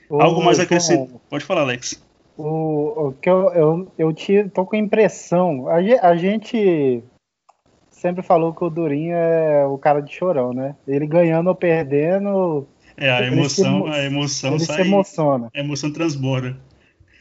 [0.10, 1.20] Ô, Algo mais acrescentar?
[1.30, 2.02] Pode falar, Alex.
[2.38, 5.68] O, o que eu, eu, eu te, tô com a impressão.
[5.68, 5.78] A,
[6.08, 7.04] a gente
[7.90, 10.76] sempre falou que o Durinho é o cara de chorão, né?
[10.88, 12.68] Ele ganhando ou perdendo.
[12.98, 15.50] É, a emoção, a emoção ele sai, se emociona.
[15.56, 16.58] A emoção transborda.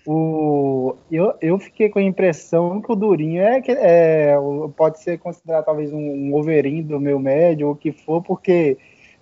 [0.07, 4.35] O, eu, eu fiquei com a impressão que o Durinho é, é
[4.77, 8.79] pode ser considerado talvez um, um overin do meu médio ou o que for, porque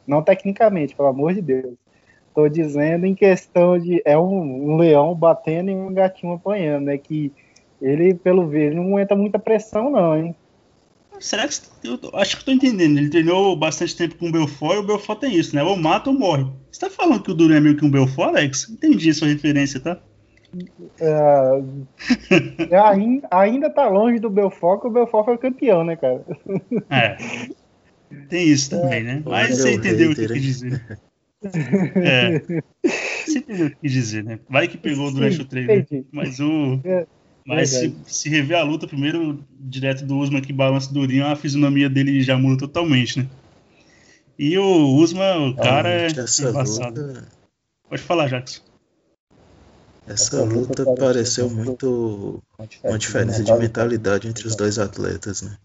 [0.06, 1.74] não tecnicamente, pelo amor de Deus.
[2.28, 4.02] Estou dizendo em questão de.
[4.04, 6.98] É um, um, leão batendo e um gatinho apanhando, né?
[6.98, 7.32] Que
[7.80, 10.36] ele, pelo ver, não aguenta muita pressão, não, hein?
[11.20, 11.54] Será que.
[11.84, 12.98] Eu acho que estou entendendo.
[12.98, 15.62] Ele treinou bastante tempo com o Belfort e o Belfort tem isso, né?
[15.62, 16.46] Ou mata ou morre.
[16.70, 18.68] Você tá falando que o Duran é meio que um Belfort, Alex?
[18.68, 20.00] Entendi a sua referência, tá?
[21.00, 21.62] É,
[22.70, 26.24] é ainda, ainda tá longe do Belfort, que o Belfort foi campeão, né, cara?
[26.90, 27.16] É.
[28.28, 29.22] Tem isso também, né?
[29.24, 30.98] Mas você entendeu o que eu quis dizer.
[31.96, 32.40] É.
[33.26, 34.38] Você entendeu o que quis dizer, né?
[34.48, 35.86] Vai que pegou durante Sim, o treino.
[35.90, 36.04] Né?
[36.12, 36.80] Mas o.
[36.84, 37.06] É,
[37.46, 41.88] mas se, se rever a luta, primeiro, direto do Usman que balança durinho, a fisionomia
[41.88, 43.28] dele já muda totalmente, né?
[44.38, 47.00] E o Usman, o cara é embaçado.
[47.00, 47.28] Luta...
[47.88, 48.62] Pode falar, Jackson.
[50.06, 52.42] Essa luta pareceu muito
[52.82, 55.56] uma diferença de mentalidade entre os dois atletas, né?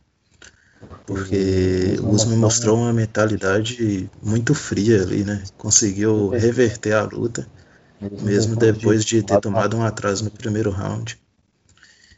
[1.05, 5.43] porque o Usman mostrou uma mentalidade muito fria ali, né?
[5.57, 7.47] Conseguiu reverter a luta,
[8.21, 11.19] mesmo depois de ter tomado um atraso no primeiro round.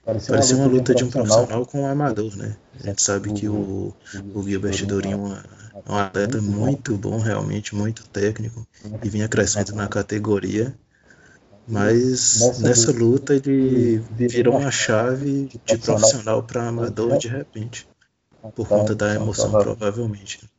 [0.04, 2.56] Parecia uma luta de um profissional com um amador, né?
[2.80, 3.94] A gente sabe que o,
[4.34, 5.38] o Gilbert Dorinho
[5.86, 8.66] é um atleta muito bom, realmente, muito técnico,
[9.04, 10.74] e vinha crescendo na categoria.
[11.68, 17.88] Mas nessa luta ele virou uma chave de profissional para amador de repente
[18.56, 20.50] por conta da emoção, provavelmente.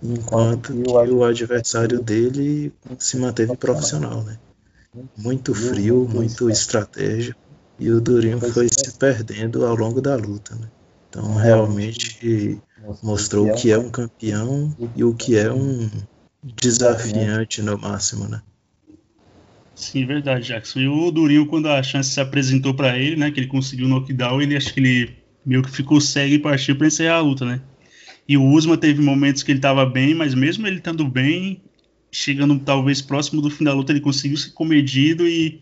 [0.00, 4.38] Enquanto que o adversário dele se manteve profissional, né?
[5.16, 7.40] Muito frio, muito estratégico,
[7.78, 10.68] e o Durinho foi se perdendo ao longo da luta, né?
[11.08, 12.60] Então realmente
[13.02, 15.88] mostrou o que é um campeão e o que é um
[16.42, 18.42] desafiante no máximo, né?
[19.74, 20.80] Sim, verdade, Jackson.
[20.80, 23.88] E o Durinho, quando a chance se apresentou para ele, né, que ele conseguiu o
[23.88, 27.44] knockdown, ele acho que ele meio que ficou cego e partiu para encerrar a luta,
[27.44, 27.60] né?
[28.26, 31.60] E o Usman teve momentos que ele estava bem, mas mesmo ele estando bem,
[32.10, 35.60] chegando talvez próximo do fim da luta, ele conseguiu ser comedido e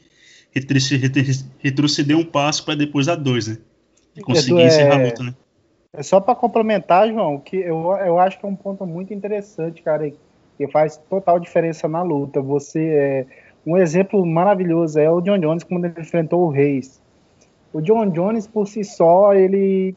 [0.55, 3.59] retroceder um passo para depois dar dois, né?
[4.17, 5.35] E conseguir é, encerrar a luta, né?
[5.95, 9.83] É só para complementar, João, que eu, eu acho que é um ponto muito interessante,
[9.83, 10.11] cara,
[10.57, 12.41] que faz total diferença na luta.
[12.41, 13.27] Você é
[13.67, 17.01] um exemplo maravilhoso é o John Jones quando ele enfrentou o Reis.
[17.73, 19.95] O John Jones, por si só, ele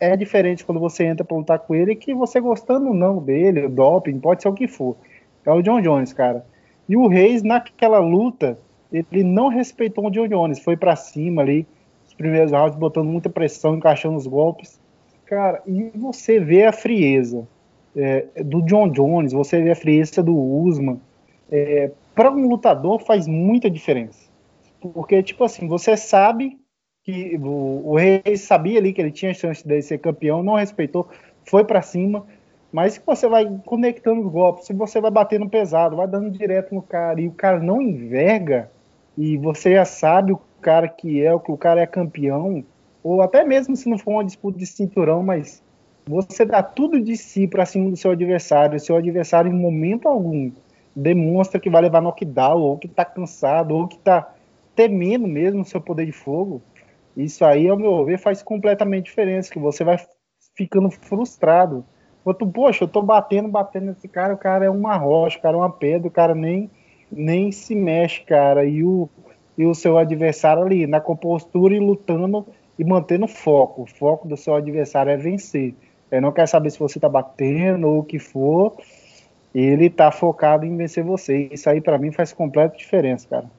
[0.00, 3.66] é diferente quando você entra para lutar com ele, que você gostando ou não dele,
[3.66, 4.96] o doping, pode ser o que for.
[5.44, 6.44] É o John Jones, cara.
[6.88, 8.58] E o Reis, naquela luta,
[8.94, 11.66] ele não respeitou o John Jones, foi para cima ali,
[12.06, 14.80] os primeiros rounds, botando muita pressão, encaixando os golpes.
[15.26, 17.46] Cara, e você vê a frieza
[17.96, 21.00] é, do John Jones, você vê a frieza do Usman.
[21.50, 24.28] É, para um lutador faz muita diferença.
[24.80, 26.58] Porque, tipo assim, você sabe
[27.02, 31.08] que o, o Reis sabia ali que ele tinha chance de ser campeão, não respeitou,
[31.44, 32.26] foi para cima.
[32.72, 36.74] Mas se você vai conectando os golpes, se você vai batendo pesado, vai dando direto
[36.74, 38.70] no cara e o cara não enverga,
[39.16, 42.64] e você já sabe o cara que é, o que o cara é campeão,
[43.02, 45.62] ou até mesmo se não for uma disputa de cinturão, mas
[46.06, 50.08] você dá tudo de si para cima do seu adversário, o seu adversário em momento
[50.08, 50.50] algum
[50.94, 54.32] demonstra que vai levar knockdown, ou que tá cansado, ou que tá
[54.74, 56.62] temendo mesmo o seu poder de fogo,
[57.16, 59.98] isso aí, ao meu ver, faz completamente diferença, que você vai
[60.56, 61.84] ficando frustrado.
[62.24, 65.56] Quanto, poxa, eu tô batendo, batendo nesse cara, o cara é uma rocha, o cara
[65.56, 66.70] é uma pedra, o cara nem,
[67.10, 68.64] nem se mexe, cara.
[68.64, 69.08] E o,
[69.56, 72.46] e o seu adversário ali, na compostura e lutando
[72.78, 73.82] e mantendo foco.
[73.82, 75.74] O foco do seu adversário é vencer.
[76.10, 78.76] Ele não quer saber se você tá batendo ou o que for.
[79.54, 81.48] Ele tá focado em vencer você.
[81.52, 83.50] Isso aí, para mim, faz completa diferença, cara.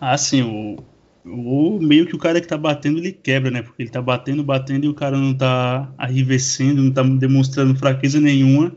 [0.00, 0.42] Ah, sim.
[0.42, 0.82] O,
[1.26, 3.62] ou meio que o cara que tá batendo ele quebra, né?
[3.62, 8.20] Porque ele tá batendo, batendo e o cara não tá arrevecendo, não tá demonstrando fraqueza
[8.20, 8.74] nenhuma.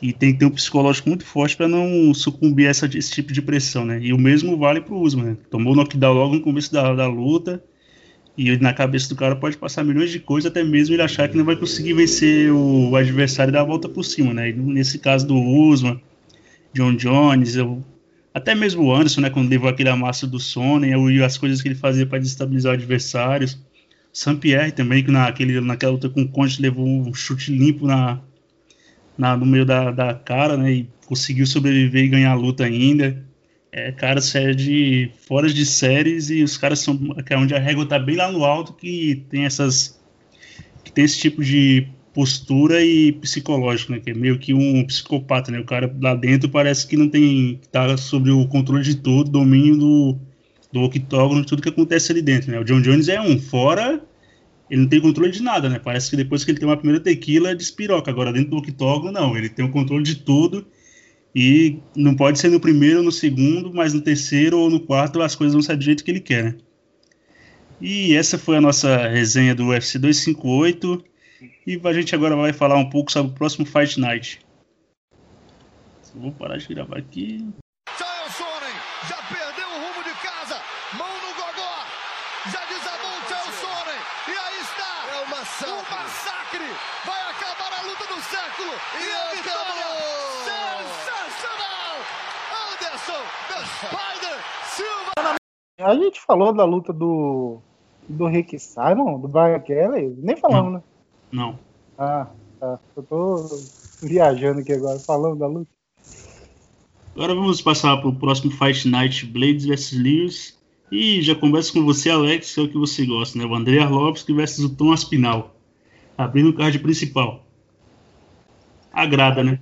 [0.00, 3.32] E tem que ter um psicológico muito forte para não sucumbir a essa, esse tipo
[3.32, 3.98] de pressão, né?
[4.00, 5.36] E o mesmo vale pro Usman, né?
[5.50, 7.62] Tomou knockdown logo no começo da, da luta
[8.36, 11.36] E na cabeça do cara pode passar milhões de coisas, até mesmo ele achar que
[11.36, 14.50] não vai conseguir vencer o adversário e dar a volta por cima, né?
[14.50, 16.00] E nesse caso do Usman,
[16.72, 17.84] John Jones, eu,
[18.32, 19.30] até mesmo o Anderson, né?
[19.30, 23.58] Quando levou aquele amasso do Sonnen, e as coisas que ele fazia para desestabilizar adversários.
[24.12, 28.20] Saint-Pierre também, que naquele, naquela luta com o Conte levou um chute limpo na,
[29.18, 30.72] na, no meio da, da cara, né?
[30.72, 33.26] E conseguiu sobreviver e ganhar a luta ainda.
[33.70, 37.58] É, cara, série de fora de séries e os caras são que é onde a
[37.58, 40.00] régua tá bem lá no alto que tem essas
[40.82, 44.00] que tem esse tipo de postura e psicológico, né?
[44.00, 45.58] Que é meio que um psicopata, né?
[45.58, 49.76] O cara lá dentro parece que não tem tá sobre o controle de tudo, domínio
[49.76, 50.18] do
[50.70, 52.58] do octógono, tudo que acontece ali dentro, né?
[52.58, 54.02] O John Jones é um fora
[54.70, 55.78] ele não tem controle de nada, né?
[55.78, 58.10] Parece que depois que ele tem uma primeira tequila, despiroca.
[58.10, 59.36] Agora, dentro do octógono, não.
[59.36, 60.66] Ele tem o controle de tudo.
[61.34, 65.34] E não pode ser no primeiro, no segundo, mas no terceiro ou no quarto as
[65.34, 66.56] coisas vão sair do jeito que ele quer, né?
[67.80, 71.04] E essa foi a nossa resenha do UFC 258.
[71.66, 74.40] E a gente agora vai falar um pouco sobre o próximo Fight Night.
[76.14, 77.46] Vou parar de gravar aqui.
[95.78, 97.60] A gente falou da luta do
[98.08, 100.14] do Rick Simon, do Brian Kelly?
[100.18, 100.82] Nem falamos, né?
[101.30, 101.58] Não.
[101.96, 102.26] Ah,
[102.58, 102.80] tá.
[102.96, 103.46] Eu tô
[104.02, 105.70] viajando aqui agora, falando da luta.
[107.14, 110.58] Agora vamos passar para o próximo Fight Night Blades vs Lewis.
[110.90, 113.44] E já começa com você, Alex, que é o que você gosta, né?
[113.44, 115.54] O André Arlovski versus o Tom Aspinal.
[116.16, 117.44] Abrindo o card principal.
[118.92, 119.60] Agrada, né?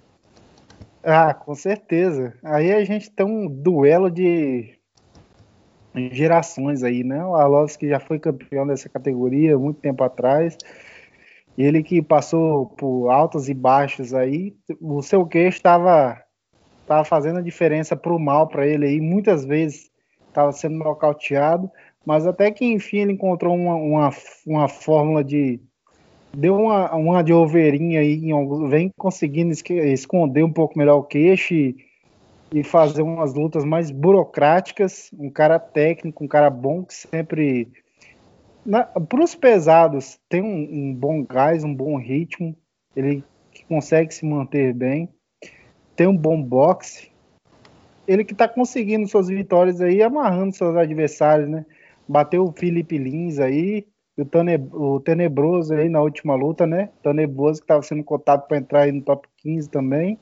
[1.02, 2.34] Ah, com certeza.
[2.42, 4.75] Aí a gente tem um duelo de
[6.12, 7.24] gerações aí, né?
[7.24, 10.56] O Arlovski já foi campeão dessa categoria muito tempo atrás.
[11.56, 16.22] Ele que passou por altos e baixos aí, o seu queixo estava
[16.86, 19.90] tava fazendo a diferença para o mal para ele aí, muitas vezes
[20.28, 21.68] estava sendo nocauteado,
[22.04, 24.10] mas até que enfim ele encontrou uma, uma,
[24.46, 25.60] uma fórmula de
[26.36, 28.20] deu uma, uma de overinha aí,
[28.68, 31.76] vem conseguindo esconder um pouco melhor o queixo e
[32.52, 37.68] e fazer umas lutas mais burocráticas, um cara técnico, um cara bom que sempre
[39.08, 42.56] para os pesados tem um, um, bom gás, um bom ritmo,
[42.96, 43.22] ele
[43.68, 45.08] consegue se manter bem,
[45.94, 47.10] tem um bom boxe,
[48.08, 51.64] ele que está conseguindo suas vitórias aí, amarrando seus adversários, né?
[52.08, 53.86] Bateu o Felipe Lins aí,
[54.16, 56.90] o, Tene, o Tenebroso aí na última luta, né?
[57.02, 60.18] Tenebroso que estava sendo cotado para entrar aí no top 15 também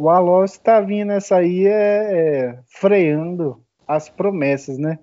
[0.00, 4.98] o Alonso está vindo essa aí é, é, freando as promessas, né?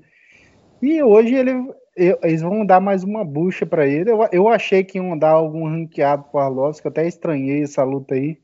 [0.82, 4.10] E hoje ele, eles vão dar mais uma bucha para ele.
[4.10, 7.62] Eu, eu, achei que iam dar algum ranqueado para o Alonso, que eu até estranhei
[7.62, 8.40] essa luta aí,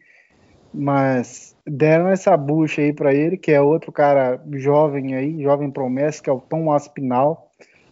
[0.72, 6.22] mas deram essa bucha aí para ele, que é outro cara jovem aí, jovem promessa,
[6.22, 7.50] que é o Tom Aspinal,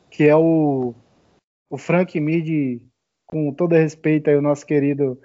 [0.07, 0.93] que é o,
[1.68, 2.80] o Frank Mid,
[3.26, 5.18] com todo respeito aí, o nosso querido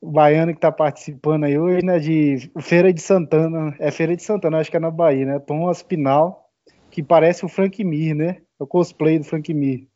[0.00, 4.22] o baiano que está participando aí hoje, né, de Feira de Santana, é Feira de
[4.22, 6.50] Santana, acho que é na Bahia, né, Tom Aspinal,
[6.90, 9.88] que parece o Frank Mir, né, é o cosplay do Frank Mir.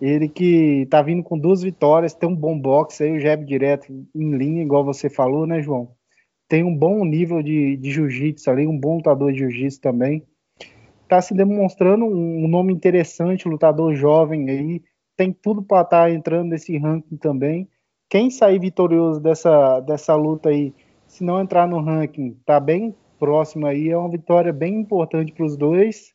[0.00, 3.92] Ele que tá vindo com duas vitórias, tem um bom boxe aí, o jab direto
[4.14, 5.90] em linha, igual você falou, né, João?
[6.48, 10.24] Tem um bom nível de, de jiu-jitsu ali, um bom lutador de jiu-jitsu também.
[11.08, 14.82] Tá se demonstrando um, um nome interessante, lutador jovem aí,
[15.16, 17.68] tem tudo para estar tá entrando nesse ranking também
[18.08, 20.74] quem sair vitorioso dessa, dessa luta aí,
[21.06, 25.44] se não entrar no ranking, tá bem próximo aí, é uma vitória bem importante para
[25.44, 26.14] os dois.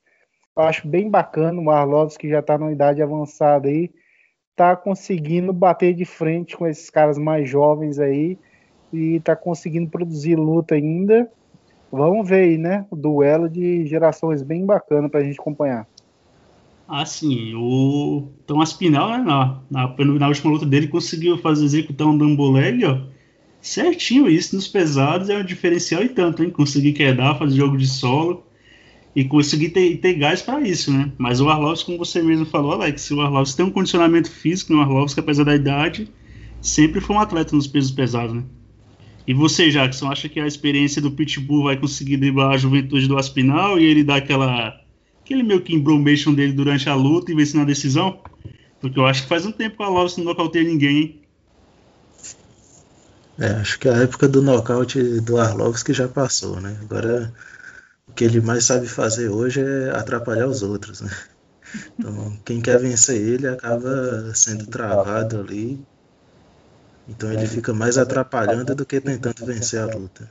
[0.56, 3.92] Eu acho bem bacana o Arlovs, que já está numa idade avançada aí,
[4.56, 8.38] tá conseguindo bater de frente com esses caras mais jovens aí
[8.92, 11.30] e tá conseguindo produzir luta ainda.
[11.92, 12.86] Vamos ver aí, né?
[12.90, 15.88] O duelo de gerações bem bacana para a gente acompanhar.
[16.94, 22.16] Assim, o Tom Aspinal, né, na, na, na, última luta dele, conseguiu fazer executar um
[22.16, 23.00] dumbbell leg, ó,
[23.60, 24.30] certinho.
[24.30, 26.52] Isso nos pesados é um diferencial e tanto, hein?
[26.52, 28.46] Conseguir quedar, fazer jogo de solo
[29.16, 31.12] e conseguir ter, ter gás para isso, né?
[31.18, 34.78] Mas o Arlovski, como você mesmo falou, Alex, o Arlovski tem um condicionamento físico, né?
[34.78, 36.08] o Arlovski, apesar da idade,
[36.62, 38.44] sempre foi um atleta nos pesos pesados, né?
[39.26, 43.18] E você, Jackson, acha que a experiência do Pitbull vai conseguir driblar a juventude do
[43.18, 44.83] Aspinal e ele dar aquela
[45.24, 48.20] aquele meio que embromation dele durante a luta e vencer na decisão?
[48.80, 51.22] Porque eu acho que faz um tempo que a Lawson não nocauteia ninguém, hein?
[53.40, 56.78] É, acho que a época do nocaute do Arlovski já passou, né?
[56.82, 57.34] Agora
[58.08, 61.10] o que ele mais sabe fazer hoje é atrapalhar os outros, né?
[61.98, 65.84] Então, quem quer vencer ele acaba sendo travado ali.
[67.08, 70.30] Então ele fica mais atrapalhando do que tentando vencer a luta.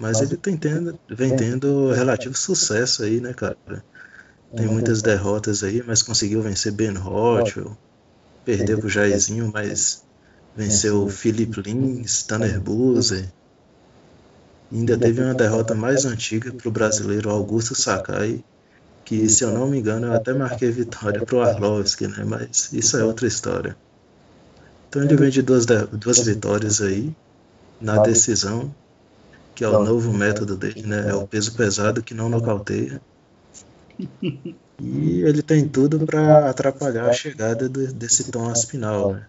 [0.00, 1.36] Mas ele tem tendo, vem.
[1.36, 3.56] tendo relativo sucesso aí, né, cara?
[4.56, 7.76] Tem muitas derrotas aí, mas conseguiu vencer Ben Rothwell,
[8.44, 10.02] perdeu pro Jairzinho, mas
[10.56, 13.28] venceu Philip Lins, Tanner Boozer.
[14.72, 18.42] Ainda teve uma derrota mais antiga para o brasileiro Augusto Sakai,
[19.04, 22.24] que se eu não me engano eu até marquei vitória para o Arlovski, né?
[22.24, 23.76] Mas isso é outra história.
[24.88, 27.14] Então ele vem de duas, duas vitórias aí
[27.80, 28.74] na decisão,
[29.60, 31.10] que é o novo método dele, né?
[31.10, 32.98] É o peso pesado que não nocauteia.
[34.82, 39.26] E ele tem tudo para atrapalhar a chegada do, desse Tom Aspinal, né?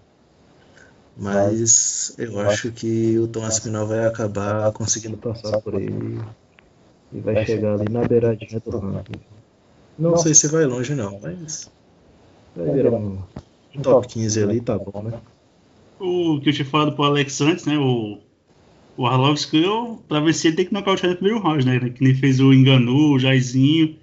[1.17, 6.21] Mas eu acho que o Tom Aspinal vai acabar conseguindo passar por ele
[7.11, 9.19] e vai chegar ali na beiradinha do ranking.
[9.99, 11.69] Não sei se vai longe não, mas
[12.55, 13.19] vai virar um,
[13.75, 15.19] um top 15 ali, tá bom, né?
[15.99, 17.77] O que eu tinha falado pro Alex antes, né?
[17.77, 18.19] O,
[19.01, 19.63] o Arlovski,
[20.07, 21.89] pra vencer ele tem que nocautear no primeiro round, né?
[21.89, 23.95] Que nem fez o Enganu, o Jairzinho.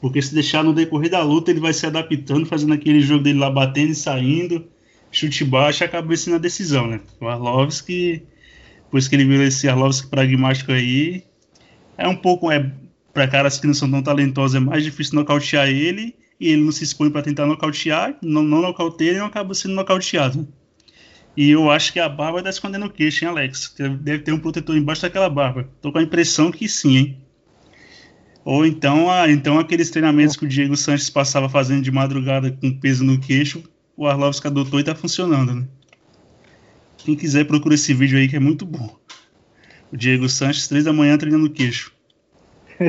[0.00, 3.38] Porque se deixar no decorrer da luta, ele vai se adaptando, fazendo aquele jogo dele
[3.38, 4.66] lá batendo e saindo,
[5.12, 7.00] chute baixo e acaba a decisão, né?
[7.20, 8.24] O Arlovski,
[8.86, 11.22] depois que ele virou esse Arlovski pragmático aí,
[11.96, 12.72] é um pouco, é,
[13.14, 16.72] para caras que não são tão talentosos, é mais difícil nocautear ele, e ele não
[16.72, 20.48] se expõe para tentar nocautear, não, não nocauteia e não acaba sendo nocauteado.
[21.36, 23.74] E eu acho que a barba tá escondendo o queixo, hein, Alex?
[24.00, 25.68] Deve ter um protetor embaixo daquela barba.
[25.80, 27.16] Tô com a impressão que sim, hein?
[28.44, 32.72] Ou então, ah, então aqueles treinamentos que o Diego Sanches passava fazendo de madrugada com
[32.72, 33.62] peso no queixo,
[33.96, 35.68] o Arlovski adotou e tá funcionando, né?
[36.98, 38.98] Quem quiser procura esse vídeo aí que é muito bom.
[39.92, 41.92] O Diego Sanches, três da manhã treinando o queixo.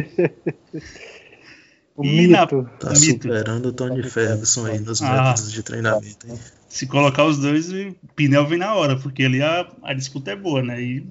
[1.95, 2.31] o e mito.
[2.31, 2.47] Na...
[2.47, 2.99] Tá mito.
[2.99, 6.39] superando o Tony Ferguson aí nos ah, métodos de treinamento, hein?
[6.71, 10.35] Se colocar os dois, o Pinel vem na hora, porque ali a, a disputa é
[10.35, 10.81] boa, né?
[10.81, 11.05] E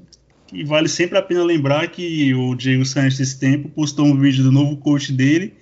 [0.52, 4.42] e vale sempre a pena lembrar que o Diego Sanches, esse tempo, postou um vídeo
[4.42, 5.54] do novo coach dele.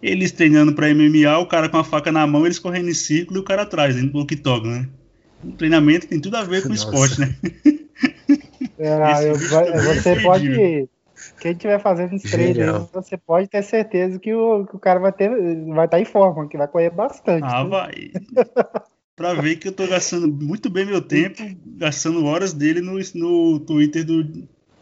[0.00, 3.38] Eles treinando para MMA, o cara com a faca na mão, eles correndo em círculo
[3.38, 4.88] e o cara atrás, dentro do walkie né?
[5.42, 7.34] O treinamento tem tudo a ver com o esporte, né?
[8.78, 10.88] É, eu, você pode.
[11.40, 15.12] Quem estiver fazendo os treinos, você pode ter certeza que o, que o cara vai
[15.12, 17.44] ter, vai estar tá em forma, que vai correr bastante.
[17.44, 17.70] Ah, né?
[17.70, 18.10] vai.
[19.16, 21.42] para ver que eu tô gastando muito bem meu tempo,
[21.76, 24.24] gastando horas dele no, no Twitter do,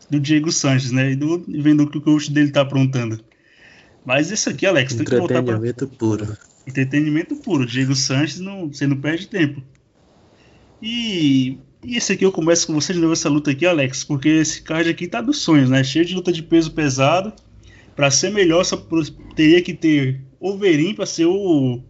[0.09, 1.13] do Diego Sanches, né?
[1.13, 3.23] E, do, e vendo o que o coach dele tá aprontando.
[4.05, 5.55] Mas isso aqui, Alex, tem que voltar pra...
[5.55, 6.37] Entretenimento puro.
[6.67, 7.67] Entretenimento puro.
[7.67, 9.63] Diego Sanches, não, você não perde tempo.
[10.81, 14.29] E, e esse aqui eu começo com você de novo essa luta aqui, Alex, porque
[14.29, 15.85] esse card aqui tá dos sonhos, né?
[15.85, 17.33] Cheio de luta de peso pesado.
[17.95, 18.77] Para ser melhor, só
[19.37, 21.81] teria que ter Overeem para ser o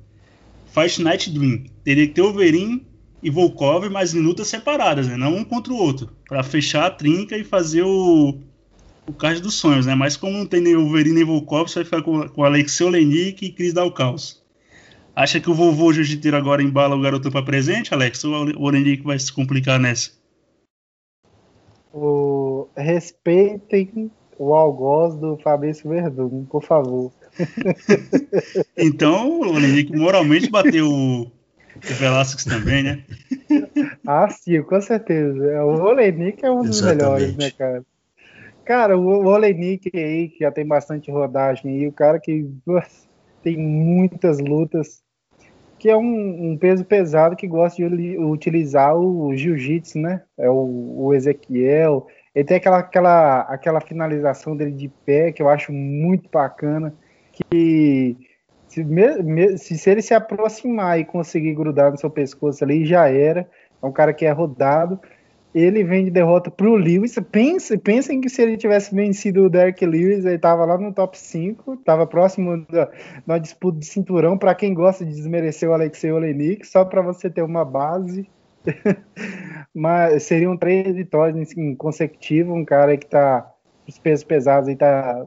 [0.72, 1.64] Fight Night Dream.
[1.84, 2.86] Teria que ter Overeem
[3.22, 5.16] e Volkov, mas em lutas separadas, né?
[5.16, 6.10] Não um contra o outro.
[6.26, 8.38] para fechar a trinca e fazer o,
[9.06, 9.94] o card dos sonhos, né?
[9.94, 13.44] Mas como não tem nem Wolverine nem Volkov, você vai ficar com, com Alexei Olenik
[13.44, 14.42] e Cris Dalcaus.
[15.14, 18.24] Acha que o vovô jiu-jiteiro agora embala o garoto para presente, Alex?
[18.24, 20.10] Ou o Olenik vai se complicar nessa?
[21.92, 22.66] O...
[22.74, 27.12] Respeitem o algoz do Fabrício Verdun, por favor.
[28.76, 31.30] então, o Henrique moralmente bateu o,
[31.80, 33.03] Velasquez também, né?
[34.07, 35.64] ah, sim, com certeza.
[35.64, 36.97] O Olenik é um dos Exatamente.
[36.97, 37.85] melhores, né, cara?
[38.64, 42.49] Cara, o Olenik aí, que já tem bastante rodagem aí, o cara que
[43.43, 45.03] tem muitas lutas,
[45.78, 50.22] que é um, um, peso pesado que gosta de utilizar o jiu-jitsu, né?
[50.39, 52.07] É o, o Ezequiel.
[52.33, 56.95] Ele tem aquela, aquela, aquela finalização dele de pé que eu acho muito bacana
[57.33, 58.16] que
[58.68, 58.85] se,
[59.59, 63.49] se, se, ele se aproximar e conseguir grudar no seu pescoço ali, já era.
[63.83, 65.01] É um cara que é rodado.
[65.55, 67.14] Ele vem de derrota para o Lewis.
[67.30, 71.18] Pense, pensem que se ele tivesse vencido o Derek Lewis, ele estava lá no top
[71.18, 72.91] 5, estava próximo da,
[73.26, 74.39] da, disputa de cinturão.
[74.39, 78.26] Para quem gosta de desmerecer o Alexei Olenik, só para você ter uma base.
[79.74, 82.55] Mas seriam três vitórias em consecutivo.
[82.55, 83.47] Um cara que está
[83.87, 85.26] os pesos pesados e é,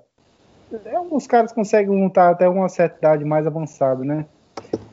[0.94, 4.26] alguns caras conseguem lutar até uma certa idade mais avançada, né?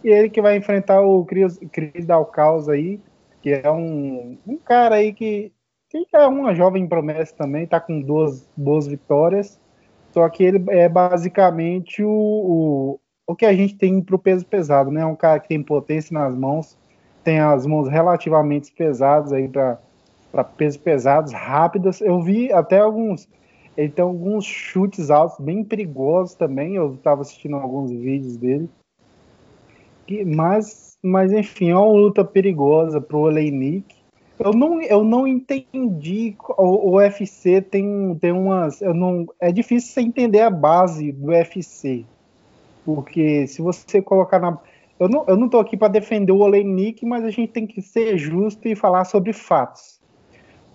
[0.04, 3.00] E ele que vai enfrentar o Cris, Cris Dalcaus aí,
[3.40, 5.52] que é um, um cara aí que,
[5.88, 9.60] que é uma jovem promessa também, tá com duas boas vitórias,
[10.12, 14.90] só que ele é basicamente o, o, o que a gente tem pro peso pesado,
[14.90, 15.04] né?
[15.04, 16.76] Um cara que tem potência nas mãos,
[17.24, 19.78] tem as mãos relativamente pesadas aí para
[20.56, 22.00] pesos pesados, rápidas.
[22.00, 23.28] Eu vi até alguns
[23.76, 26.76] ele tem alguns chutes altos bem perigosos também.
[26.76, 28.68] Eu estava assistindo alguns vídeos dele.
[30.06, 33.94] que, mas, mas enfim, é uma luta perigosa pro Oleinik.
[34.38, 36.36] Eu não, eu não entendi.
[36.58, 38.82] O, o UFC tem, tem umas.
[38.82, 42.04] Eu não, é difícil você entender a base do UFC.
[42.84, 44.58] Porque se você colocar na.
[44.98, 48.18] Eu não, eu não aqui para defender o Oleinik, mas a gente tem que ser
[48.18, 50.00] justo e falar sobre fatos.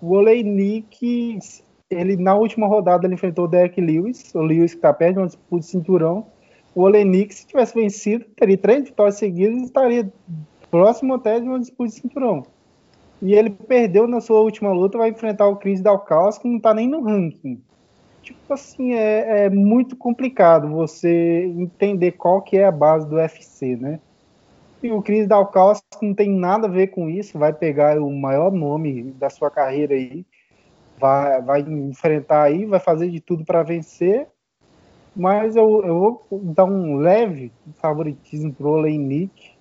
[0.02, 1.38] O Oleinik,
[1.90, 5.20] ele na última rodada ele enfrentou o Derek Lewis, o Lewis que tá perto de
[5.20, 6.26] uma disputa de cinturão.
[6.74, 10.12] O Oleinik, se tivesse vencido, teria três vitórias seguidas e estaria
[10.70, 12.46] próximo até de uma disputa de cinturão.
[13.20, 16.72] E ele perdeu na sua última luta, vai enfrentar o Chris Dalcaus, que não tá
[16.72, 17.60] nem no ranking.
[18.22, 23.74] Tipo assim, é, é, muito complicado você entender qual que é a base do UFC,
[23.74, 23.98] né?
[24.82, 28.52] E o Chris Dalcaus não tem nada a ver com isso, vai pegar o maior
[28.52, 30.24] nome da sua carreira aí,
[30.98, 34.28] vai, vai enfrentar aí, vai fazer de tudo para vencer,
[35.14, 39.52] mas eu, eu vou dar um leve favoritismo pro Oleinik,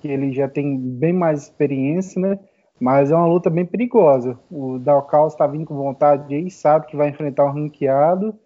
[0.00, 2.38] que ele já tem bem mais experiência, né?
[2.78, 4.38] Mas é uma luta bem perigosa.
[4.50, 8.38] O Dalcal está vindo com vontade aí, sabe que vai enfrentar um ranqueado.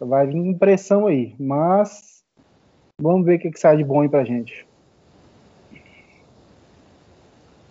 [0.00, 1.34] Vai vir pressão aí.
[1.38, 2.24] Mas
[3.00, 4.67] vamos ver o que, que sai de bom aí pra gente.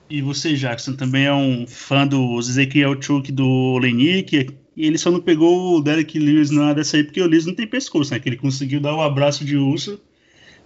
[0.10, 4.50] E você, Jackson, também é um fã do Ezequiel Chuk do Olenik.
[4.76, 7.56] E ele só não pegou o Derek Lewis nada dessa aí, porque o Lewis não
[7.56, 8.20] tem pescoço, né?
[8.20, 10.00] Que ele conseguiu dar o um abraço de urso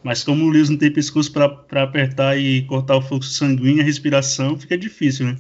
[0.04, 3.86] mas como o Lewis não tem pescoço para apertar e cortar o fluxo sanguíneo, a
[3.86, 5.38] respiração fica difícil, né?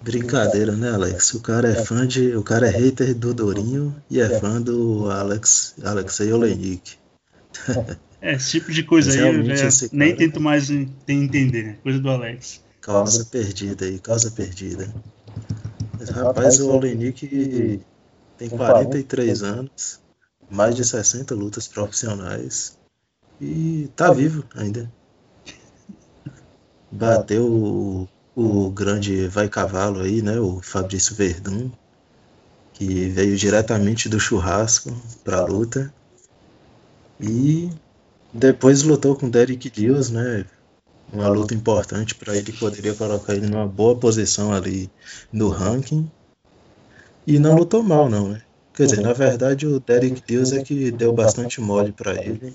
[0.00, 1.34] Brincadeira, né, Alex?
[1.34, 2.34] O cara é fã de.
[2.36, 6.96] O cara é hater do Dorinho e é fã do Alex Alexei Olenik.
[8.22, 11.78] É, esse tipo de coisa aí eu já nem tento mais entender, né?
[11.82, 12.62] Coisa do Alex.
[12.80, 14.94] Causa perdida aí, causa perdida.
[15.98, 17.80] Mas, rapaz, o Olenik
[18.38, 20.00] tem 43 anos
[20.48, 22.78] mais de 60 lutas profissionais
[23.40, 24.88] e tá vivo ainda.
[26.90, 30.38] Bateu o, o grande vai cavalo aí, né?
[30.38, 31.70] O Fabrício Verdun,
[32.72, 34.90] que veio diretamente do churrasco
[35.24, 35.92] pra luta.
[37.20, 37.70] E
[38.32, 40.44] depois lutou com Derek Dias, né?
[41.12, 44.90] Uma luta importante para ele, poderia colocar ele numa boa posição ali
[45.30, 46.10] no ranking.
[47.26, 48.42] E não lutou mal, não, né?
[48.72, 52.54] Quer dizer, na verdade, o Derek Deus é que deu bastante mole para ele,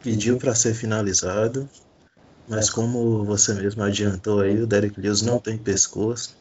[0.00, 1.68] pediu para ser finalizado,
[2.48, 6.36] mas como você mesmo adiantou aí, o Derek Deus não tem pescoço,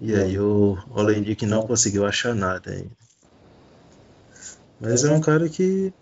[0.00, 2.90] e aí o Oleinik não conseguiu achar nada ainda.
[4.80, 5.92] Mas é um cara que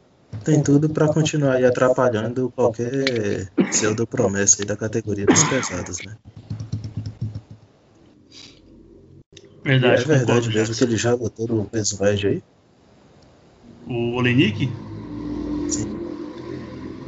[0.45, 6.17] tem tudo para continuar aí atrapalhando qualquer pseudo promessa aí da categoria dos pesados, né?
[9.65, 12.43] Verdade, é verdade mesmo que ele já botou no peso médio aí?
[13.87, 14.71] O Olenik?
[15.69, 15.87] Sim.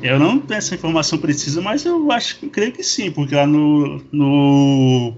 [0.03, 3.47] Eu não tenho essa informação precisa, mas eu acho que creio que sim, porque lá
[3.47, 5.15] no, no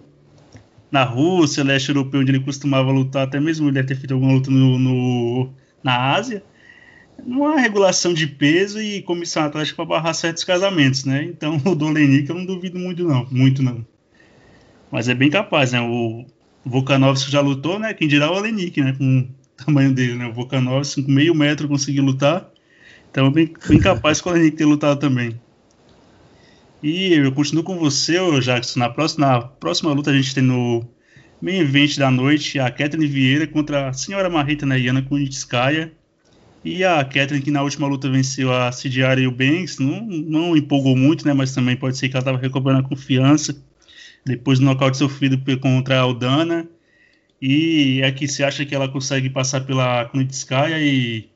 [0.90, 4.32] na Rússia, leste europeu, onde ele costumava lutar, até mesmo ele deve ter feito alguma
[4.32, 5.50] luta no, no
[5.82, 6.42] na Ásia,
[7.46, 11.24] há regulação de peso e comissão atlética para barrar certos casamentos, né?
[11.24, 13.84] Então o do Olenik eu não duvido muito não, muito não.
[14.90, 15.80] Mas é bem capaz, né?
[15.80, 16.26] O,
[16.64, 17.92] Volkanovski já lutou, né?
[17.92, 18.94] Quem dirá o Olenik, né?
[18.96, 19.28] Com o
[19.64, 20.26] tamanho dele, né?
[20.26, 22.48] O Volkanovski com meio metro conseguiu lutar.
[23.10, 25.38] Então, bem, bem capaz que o Olenik ter lutado também.
[26.82, 28.80] E eu continuo com você, Jackson.
[28.80, 30.84] Na próxima, na próxima luta a gente tem no
[31.40, 35.92] main event da noite a Catherine Vieira contra a senhora Marreta Nayana Kunitskaya.
[36.64, 40.56] E a Catherine, que na última luta venceu a Cidiara e o Banks, não, não
[40.56, 41.32] empolgou muito, né?
[41.32, 43.56] Mas também pode ser que ela estava recobrando a confiança
[44.24, 46.68] depois do nocaute sofrido contra a Aldana.
[47.40, 51.28] E aqui você acha que ela consegue passar pela Kunitskaya e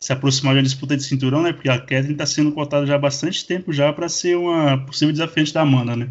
[0.00, 1.52] se aproximar da disputa de cinturão, né?
[1.52, 5.12] Porque a Catherine está sendo cotada já há bastante tempo já para ser uma possível
[5.12, 6.08] desafiante da Amanda, né?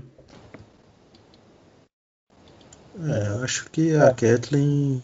[3.03, 5.03] É, acho que a Kathleen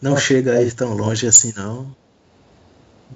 [0.00, 1.97] não chega a ir tão longe assim não.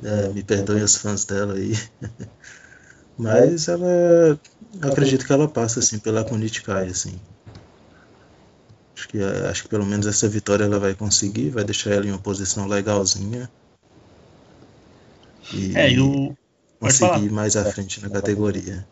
[0.03, 1.78] É, me perdoem os fãs dela aí.
[3.16, 4.38] Mas ela
[4.80, 7.20] acredito que ela passa assim pela Kunitkai, assim.
[8.96, 12.11] Acho que, acho que pelo menos essa vitória ela vai conseguir, vai deixar ela em
[12.11, 13.48] uma posição legalzinha.
[15.53, 16.36] E, é, e o...
[16.80, 18.86] conseguir mais à frente na categoria.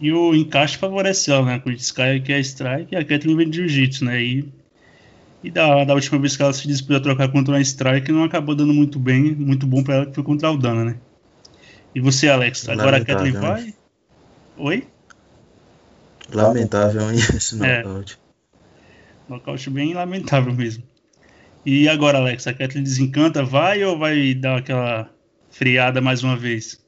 [0.00, 1.62] E o encaixe favoreceu, né?
[1.64, 4.22] O Sky que é Strike e a Kathleen vem de Jiu-Jitsu, né?
[4.22, 4.52] E,
[5.44, 8.24] e da, da última vez que ela se disputou a trocar contra uma Strike, não
[8.24, 10.96] acabou dando muito bem, muito bom para ela, que foi contra a Aldana, né?
[11.94, 13.74] E você, Alex, agora a Kathleen vai?
[14.56, 14.88] Oi?
[16.32, 17.82] Lamentável hein, esse é.
[17.82, 18.18] nocaute.
[18.18, 19.28] É.
[19.28, 20.82] Nocaute bem lamentável mesmo.
[21.66, 25.10] E agora, Alex, a Kathleen desencanta, vai ou vai dar aquela
[25.50, 26.82] friada mais uma vez?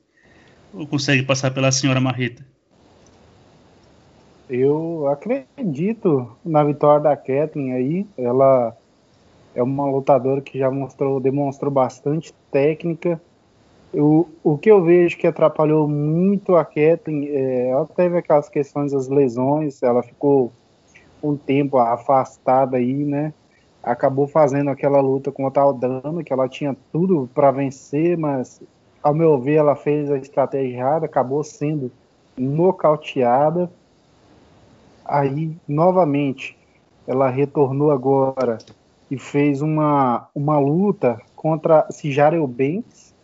[0.72, 2.42] Ou consegue passar pela senhora Marreta?
[4.48, 8.06] Eu acredito na vitória da Kathleen aí.
[8.16, 8.76] Ela
[9.54, 13.20] é uma lutadora que já mostrou, demonstrou bastante técnica.
[13.92, 18.92] Eu, o que eu vejo que atrapalhou muito a Kathleen, é, ela teve aquelas questões
[18.92, 20.52] das lesões, ela ficou
[21.22, 23.32] um tempo afastada aí, né?
[23.82, 28.60] Acabou fazendo aquela luta contra a Aldana, que ela tinha tudo para vencer, mas
[29.02, 31.90] ao meu ver ela fez a estratégia errada, acabou sendo
[32.36, 33.70] nocauteada.
[35.08, 36.56] Aí, novamente,
[37.06, 38.58] ela retornou agora
[39.10, 43.14] e fez uma, uma luta contra Cijara Eubanks.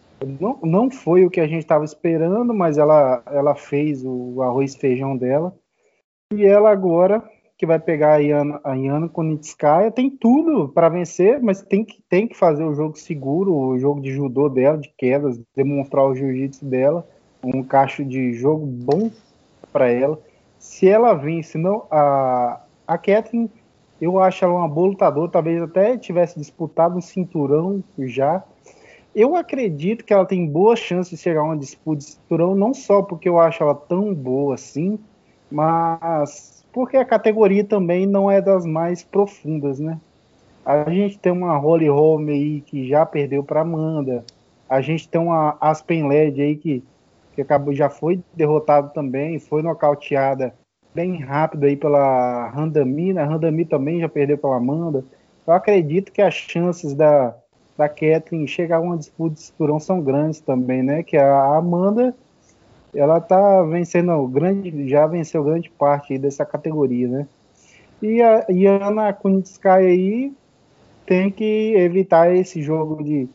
[0.41, 4.75] Não, não foi o que a gente estava esperando, mas ela, ela fez o arroz
[4.75, 5.53] e feijão dela.
[6.33, 7.23] E ela agora,
[7.59, 12.01] que vai pegar a Iana, a Iana Konitskaya, tem tudo para vencer, mas tem que,
[12.09, 16.15] tem que fazer o jogo seguro, o jogo de judô dela, de quedas, demonstrar o
[16.15, 17.07] jiu-jitsu dela,
[17.43, 19.11] um cacho de jogo bom
[19.73, 20.19] para ela
[20.73, 22.59] se ela vence não, a,
[22.89, 23.51] a Catherine,
[24.01, 28.43] eu acho ela uma boa lutadora, talvez até tivesse disputado um cinturão já.
[29.15, 32.73] Eu acredito que ela tem boa chance de chegar a uma disputa de cinturão, não
[32.73, 34.99] só porque eu acho ela tão boa assim,
[35.51, 40.01] mas porque a categoria também não é das mais profundas, né?
[40.65, 44.25] A gente tem uma Holly Holm aí que já perdeu para Amanda.
[44.71, 46.83] A gente tem uma Aspen Led aí que
[47.35, 50.55] que acabou, já foi derrotado também, foi nocauteada
[50.95, 53.23] bem rápido aí pela Randami, né?
[53.23, 55.05] Randami também já perdeu pela Amanda.
[55.47, 57.35] Eu acredito que as chances da,
[57.77, 61.03] da Kathleen chegar a uma disputa de cinturão são grandes também, né?
[61.03, 62.15] Que a Amanda,
[62.95, 67.27] ela tá vencendo grande, já venceu grande parte dessa categoria, né?
[68.03, 70.33] E a Ana Kunitskaya aí
[71.07, 73.29] tem que evitar esse jogo de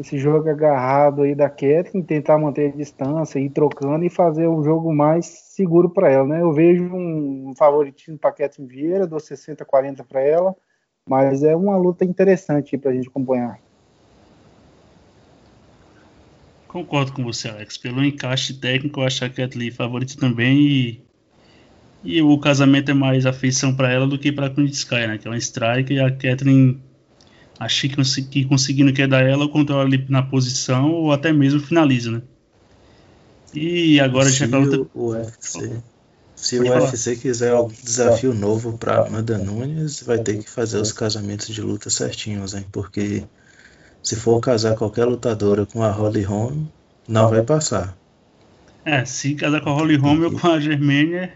[0.00, 4.64] esse jogo agarrado aí da Kathleen, tentar manter a distância, ir trocando e fazer um
[4.64, 6.40] jogo mais seguro para ela, né?
[6.40, 10.56] Eu vejo um favoritismo para Kathleen Vieira, dou 60-40 para ela,
[11.06, 13.60] mas é uma luta interessante para a gente acompanhar.
[16.66, 17.76] Concordo com você, Alex.
[17.76, 21.04] Pelo encaixe técnico, eu acho a Kathleen favorita também e,
[22.02, 25.18] e o casamento é mais afeição para ela do que para a Kunitskaya, né?
[25.18, 26.80] Que é uma strike e a Kathleen
[27.60, 32.22] Achei que conseguindo quedar ela, o controla ali na posição ou até mesmo finaliza, né?
[33.52, 34.88] E agora já luta...
[34.94, 35.70] o UFC.
[36.34, 36.84] Se Pode o falar.
[36.86, 41.60] UFC quiser um desafio novo para Amanda Nunes, vai ter que fazer os casamentos de
[41.60, 42.64] luta certinhos, hein?
[42.72, 43.24] Porque
[44.02, 46.64] se for casar qualquer lutadora com a Holly Holm,
[47.06, 47.94] não vai passar.
[48.86, 51.34] É, se casar com a Holly Holm ou com a Germania,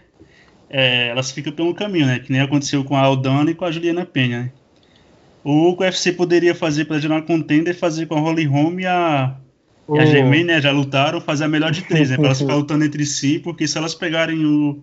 [0.67, 2.17] é, elas ficam pelo caminho, né?
[2.17, 4.51] Que nem aconteceu com a Aldana e com a Juliana Penha, né?
[5.47, 9.35] O UFC poderia fazer para gerar contender, fazer com a Holly Holm e a,
[9.87, 9.95] oh.
[9.95, 10.59] e a Germaine, né?
[10.59, 12.15] Já lutaram, fazer a melhor de três, né?
[12.15, 14.81] Para elas ficarem lutando entre si, porque se elas pegarem o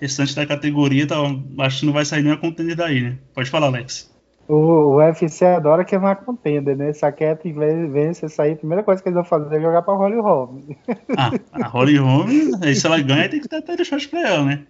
[0.00, 1.14] restante da categoria, tá,
[1.60, 3.16] acho que não vai sair nenhuma contender daí, né?
[3.32, 4.12] Pode falar, Alex.
[4.48, 6.92] O, UFC adora queimar contender, né?
[6.92, 9.94] Se a Cat vence aí, a primeira coisa que eles vão fazer é jogar pra
[9.94, 10.62] Holly Holm.
[11.16, 12.28] Ah, a Holly Holm,
[12.60, 14.66] aí se ela ganha, tem que dar até shot pra ela, né?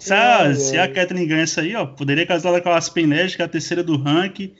[0.00, 3.36] Se a, é, se a Kathleen ganha isso aí, ó, poderia casar com a Aspened,
[3.36, 4.54] que é a terceira do ranking.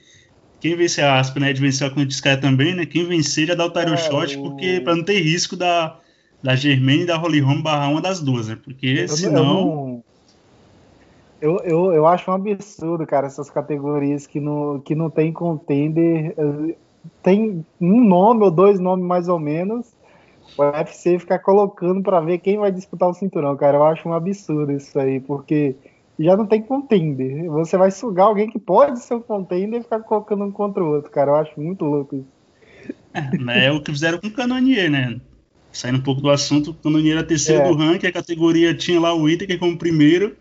[0.61, 2.85] Quem vencer a Aspened venceu a Quantiscaia também, né?
[2.85, 4.43] Quem vencer já dá o title shot, o...
[4.43, 5.97] porque para não ter risco da,
[6.43, 8.59] da Germaine e da Holly Holm barrar uma das duas, né?
[8.63, 10.05] Porque eu senão.
[11.41, 16.35] Eu, eu, eu acho um absurdo, cara, essas categorias que não, que não tem contender.
[17.23, 19.87] Tem um nome ou dois nomes mais ou menos
[20.61, 23.79] o UFC ficar colocando para ver quem vai disputar o cinturão, cara.
[23.79, 25.75] Eu acho um absurdo isso aí, porque
[26.19, 27.47] já não tem contender.
[27.47, 30.89] Você vai sugar alguém que pode ser um contender e ficar colocando um contra o
[30.89, 31.31] outro, cara.
[31.31, 32.41] Eu acho muito louco isso.
[33.49, 35.21] É, é o que fizeram com o Canonier, né?
[35.73, 37.69] Saindo um pouco do assunto, o Canonier era terceiro é.
[37.69, 40.37] do ranking, a categoria tinha lá o Whittaker como primeiro.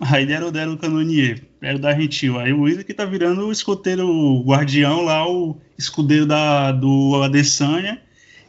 [0.00, 2.38] Aí deram, deram o Canonier, era da Gentil.
[2.38, 8.00] Aí o Whittaker tá virando o escoteiro, o guardião lá, o escudeiro da, do Adesanya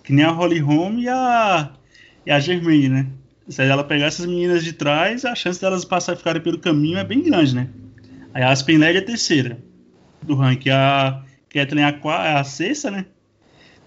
[0.03, 1.71] que nem a Holly Holm e a,
[2.25, 3.07] e a Germaine, né?
[3.47, 7.03] Se ela pegar essas meninas de trás, a chance delas passar ficarem pelo caminho é
[7.03, 7.69] bem grande, né?
[8.33, 9.57] Aí a Aspen Led é a terceira
[10.21, 10.69] do ranking.
[10.69, 13.05] A Kathleen é a, é a sexta, né?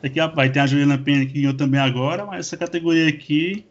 [0.02, 3.64] Daqui a, vai ter a Juliana Penha que ganhou também agora, mas essa categoria aqui.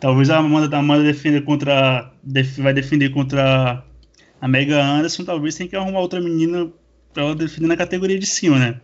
[0.00, 2.12] Talvez a Amanda, a Amanda defenda contra.
[2.22, 3.84] Def, vai defender contra
[4.40, 5.24] a Mega Anderson.
[5.24, 6.70] Talvez tenha que arrumar outra menina
[7.12, 8.80] para ela defender na categoria de cima, né?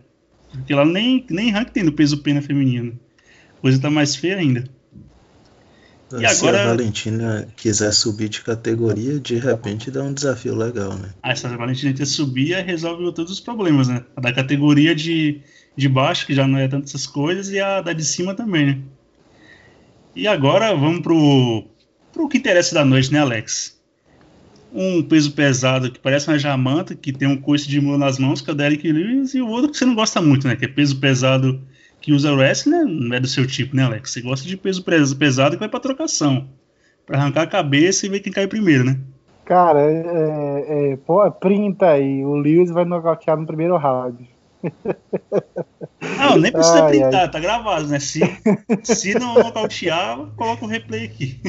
[0.57, 2.99] Porque lá nem, nem rank tem no peso pena feminino.
[3.57, 4.69] A coisa tá mais feia ainda.
[6.13, 6.63] E Se agora...
[6.63, 11.09] a Valentina quiser subir de categoria, de repente dá um desafio legal, né?
[11.21, 14.05] Ah, se a Valentina quiser subir, resolve todos os problemas, né?
[14.15, 15.41] A da categoria de,
[15.75, 18.65] de baixo, que já não é tanto essas coisas, e a da de cima também,
[18.65, 18.81] né?
[20.15, 21.65] E agora vamos pro,
[22.13, 23.74] pro que interessa da noite, né, Alex?
[24.77, 28.41] Um peso pesado que parece uma jamanta, que tem um coice de mula nas mãos,
[28.41, 30.55] que é o Derek Lewis, e o outro que você não gosta muito, né?
[30.55, 31.61] Que é peso pesado
[32.01, 32.83] que usa wrestling, né?
[32.85, 34.11] não é do seu tipo, né, Alex?
[34.11, 34.83] Você gosta de peso
[35.17, 36.49] pesado que vai pra trocação.
[37.05, 38.99] Pra arrancar a cabeça e ver quem cai primeiro, né?
[39.45, 42.25] Cara, é, é, é pô, printa aí.
[42.25, 44.34] O Lewis vai nocautear no primeiro round.
[46.17, 47.31] Não, nem precisa ai, printar, ai.
[47.31, 47.99] tá gravado, né?
[47.99, 48.21] Se,
[48.83, 51.39] se não nocautear, coloca o replay aqui.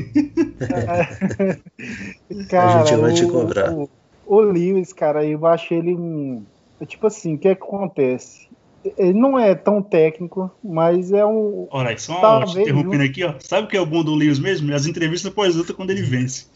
[2.49, 3.73] cara, a gente vai te cobrar.
[3.73, 3.89] O,
[4.27, 6.43] o, Lewis, cara, eu acho ele um.
[6.87, 8.49] Tipo assim, o que, é que acontece?
[8.97, 11.67] Ele não é tão técnico, mas é um.
[11.71, 13.35] Olha, só uma interrompendo aqui, ó.
[13.41, 14.73] Sabe o que é o bom do Lewis mesmo?
[14.75, 16.47] As entrevistas pós-luta quando ele vence.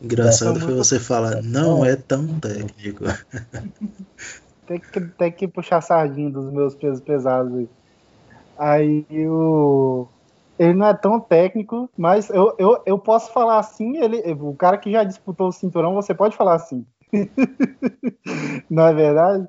[0.00, 3.04] Engraçado foi você falar, não é tão técnico.
[4.70, 7.68] tem, que, tem que puxar sardinha dos meus pesos pesados aí.
[8.56, 10.06] Aí o.
[10.56, 14.76] Ele não é tão técnico, mas eu, eu, eu posso falar assim, ele, o cara
[14.76, 16.84] que já disputou o cinturão, você pode falar assim.
[18.70, 19.48] não é verdade?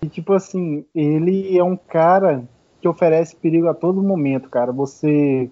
[0.00, 2.44] E tipo assim, ele é um cara
[2.80, 4.72] que oferece perigo a todo momento, cara.
[4.72, 5.50] Você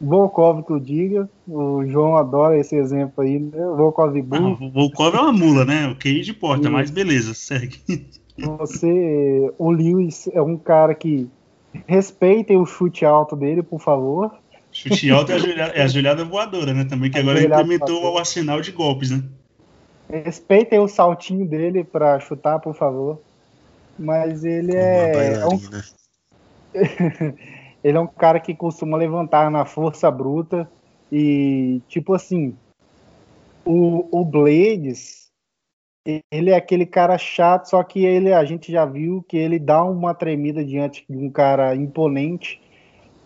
[0.00, 3.64] Volkov que eu diga, o João adora esse exemplo aí, né?
[3.76, 4.58] Volkov Bull.
[4.60, 5.88] Ah, Volkov é uma mula, né?
[5.88, 6.70] O QI de porta, e...
[6.70, 7.80] mas beleza, segue.
[8.38, 11.28] Você, o Lewis é um cara que
[11.86, 14.32] respeitem o chute alto dele, por favor.
[14.70, 16.84] Chute alto é a joelhada, é a joelhada voadora, né?
[16.84, 19.24] Também que agora implementou o arsenal de golpes, né?
[20.08, 23.20] Respeitem o saltinho dele para chutar, por favor.
[23.98, 25.34] Mas ele é.
[25.34, 25.58] é um...
[27.82, 30.68] Ele é um cara que costuma levantar na força bruta
[31.12, 32.54] e, tipo assim,
[33.64, 35.27] o, o Blades,
[36.30, 39.82] ele é aquele cara chato, só que ele, a gente já viu que ele dá
[39.84, 42.60] uma tremida diante de um cara imponente.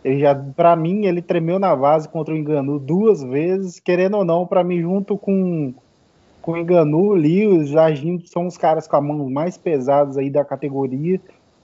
[0.05, 4.25] Ele já, para mim, ele tremeu na base contra o Enganu duas vezes, querendo ou
[4.25, 5.73] não, para mim, junto com
[6.43, 10.29] com o Enganu, o Lewis, agindo, são os caras com a mão mais pesados aí
[10.29, 11.21] da categoria.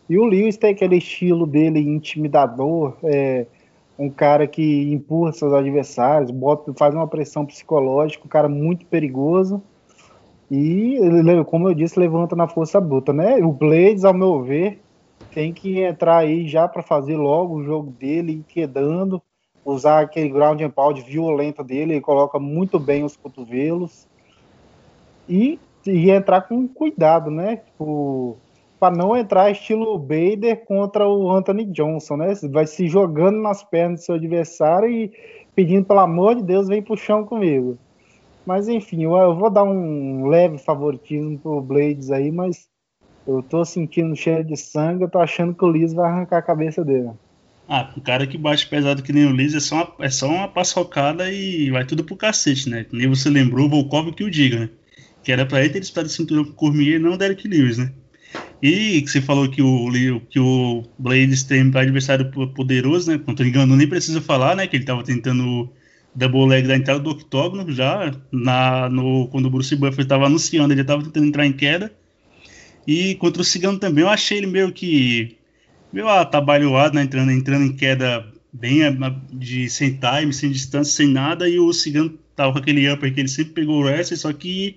[0.09, 3.45] E o Lewis tem aquele estilo dele intimidador, é,
[3.99, 9.61] um cara que empurra seus adversários, bota, faz uma pressão psicológica, um cara muito perigoso.
[10.51, 10.99] E
[11.47, 13.37] como eu disse, levanta na força bruta, né?
[13.45, 14.81] O Blades, ao meu ver,
[15.33, 19.23] tem que entrar aí já para fazer logo o jogo dele, quedando,
[19.65, 24.09] usar aquele ground and pound violento dele, ele coloca muito bem os cotovelos.
[25.29, 27.57] E, e entrar com cuidado, né?
[27.57, 28.39] Tipo,
[28.81, 32.35] para não entrar estilo Bader contra o Anthony Johnson, né?
[32.51, 35.13] Vai se jogando nas pernas do seu adversário e
[35.55, 37.77] pedindo pelo amor de Deus, vem pro chão comigo.
[38.49, 42.67] Mas enfim, eu, eu vou dar um leve favoritismo pro Blades aí, mas
[43.27, 46.43] eu tô sentindo cheiro de sangue, eu tô achando que o Liz vai arrancar a
[46.43, 47.11] cabeça dele.
[47.69, 50.27] Ah, um cara que bate pesado que nem o Liz é só uma, é só
[50.29, 52.87] uma paçocada e vai tudo pro cacete, né?
[52.91, 54.71] Nem você lembrou, o Volkov que o diga, né?
[55.23, 57.77] Que era pra ele ter disputado cinturão com o Cormier e não o Derek Lewis,
[57.77, 57.93] né?
[58.63, 59.91] E que você falou que o,
[60.21, 63.19] que o Blades tem um adversário poderoso, né?
[63.23, 64.67] Quanto engano, nem precisa falar, né?
[64.67, 65.71] Que ele estava tentando
[66.19, 70.75] double leg da entrada do octógono já, na, no, quando o Bruce Buffer estava anunciando,
[70.75, 71.93] ele estava tentando entrar em queda.
[72.87, 75.37] E contra o Cigano também, eu achei ele meio que
[75.93, 77.03] meio atabalhoado, né?
[77.03, 78.81] Entrando, entrando em queda bem
[79.33, 81.49] de sem time, sem distância, sem nada.
[81.49, 84.77] E o Cigano tava com aquele upper que ele sempre pegou o wrestling, só que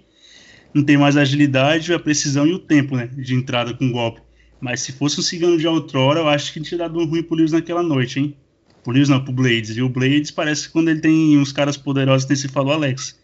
[0.73, 4.21] não tem mais a agilidade, a precisão e o tempo né, de entrada com golpe.
[4.59, 7.35] Mas se fosse um cigano de outrora, eu acho que tinha dado um ruim pro
[7.35, 8.35] Lewis naquela noite, hein?
[8.83, 9.77] Pro Lewis não, pro Blades.
[9.77, 13.19] E o Blades parece que quando ele tem uns caras poderosos, tem se falou Alex.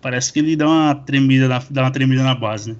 [0.00, 2.76] Parece que ele dá uma tremida na, dá uma tremida na base, né?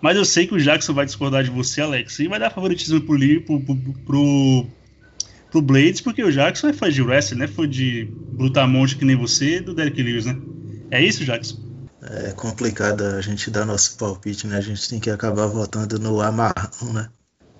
[0.00, 3.00] Mas eu sei que o Jackson vai discordar de você, Alex, e vai dar favoritismo
[3.02, 4.66] pro, pro, pro, pro,
[5.50, 7.46] pro Blades, porque o Jackson é fã de wrestling, né?
[7.46, 10.38] Foi de Brutamonte que nem você do Derek Lewis, né?
[10.90, 11.70] É isso, Jackson?
[12.02, 14.56] é complicado a gente dar nosso palpite, né?
[14.56, 17.08] A gente tem que acabar votando no amarrão, né?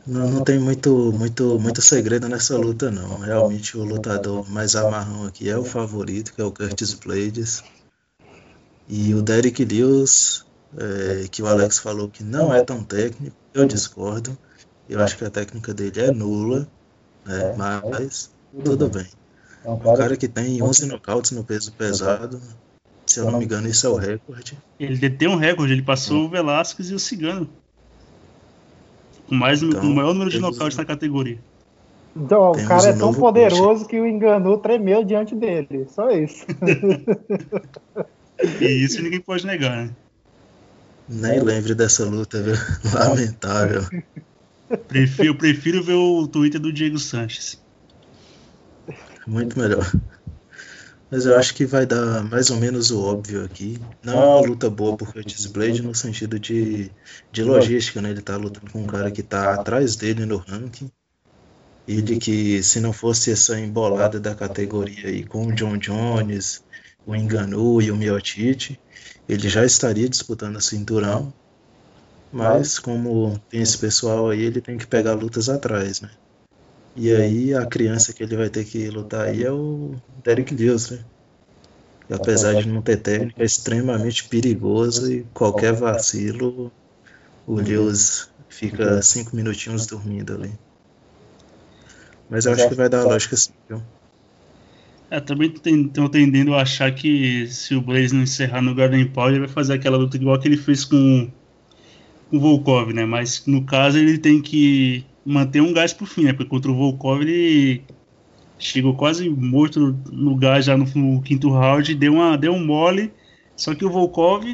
[0.07, 3.19] Não, não tem muito, muito, muito segredo nessa luta, não.
[3.19, 7.63] Realmente o lutador mais amarrão aqui é o favorito, que é o Curtis Blades.
[8.89, 10.45] E o Derek Lewis,
[10.77, 14.37] é, que o Alex falou que não é tão técnico, eu discordo.
[14.89, 16.67] Eu acho que a técnica dele é nula,
[17.25, 17.55] né?
[17.57, 18.31] mas
[18.65, 19.07] tudo bem.
[19.65, 22.41] É um cara que tem 11 nocautes no peso pesado,
[23.07, 24.57] se eu não me engano, esse é o recorde.
[24.79, 27.49] Ele detém um recorde, ele passou o Velasquez e o Cigano.
[29.31, 31.39] Com mais, então, o maior número de nocautes na categoria.
[32.17, 35.87] Então, o cara um é tão poderoso que o enganou tremeu diante dele.
[35.89, 36.45] Só isso.
[38.61, 39.91] e isso ninguém pode negar, né?
[41.09, 42.57] Nem lembre dessa luta, viu?
[42.93, 43.85] Lamentável.
[44.89, 47.63] Prefiro, eu prefiro ver o Twitter do Diego Sanches.
[49.29, 49.89] muito melhor.
[51.11, 53.81] Mas eu acho que vai dar mais ou menos o óbvio aqui.
[54.03, 56.91] Não é uma luta boa pro Curtis Blade no sentido de,
[57.33, 58.11] de logística, né?
[58.11, 60.91] Ele tá lutando com um cara que tá atrás dele no ranking.
[61.87, 66.63] E de que se não fosse essa embolada da categoria aí com o John Jones,
[67.05, 68.81] o Enganu e o Miotite,
[69.29, 71.33] ele já estaria disputando o cinturão.
[72.33, 76.11] Mas como tem esse pessoal aí, ele tem que pegar lutas atrás, né?
[76.97, 80.91] E aí a criança que ele vai ter que lutar aí é o Derek Lewis,
[80.91, 80.99] né?
[82.09, 86.73] E apesar de não ter técnica, é extremamente perigoso e qualquer vacilo,
[87.47, 90.53] o Lewis fica cinco minutinhos dormindo ali.
[92.29, 93.81] Mas eu acho que vai dar lógica sim, viu?
[95.11, 99.31] É, também estou tendendo a achar que se o Blaze não encerrar no Garden Power,
[99.31, 101.29] ele vai fazer aquela luta igual que ele fez com,
[102.29, 103.05] com o Volkov, né?
[103.05, 106.33] Mas no caso ele tem que manter um gás pro fim, né?
[106.33, 107.83] Porque contra o Volkov ele
[108.59, 113.13] chegou quase morto no, gás já no, no, quinto round, deu, uma, deu um mole,
[113.57, 114.45] só que o Volkov,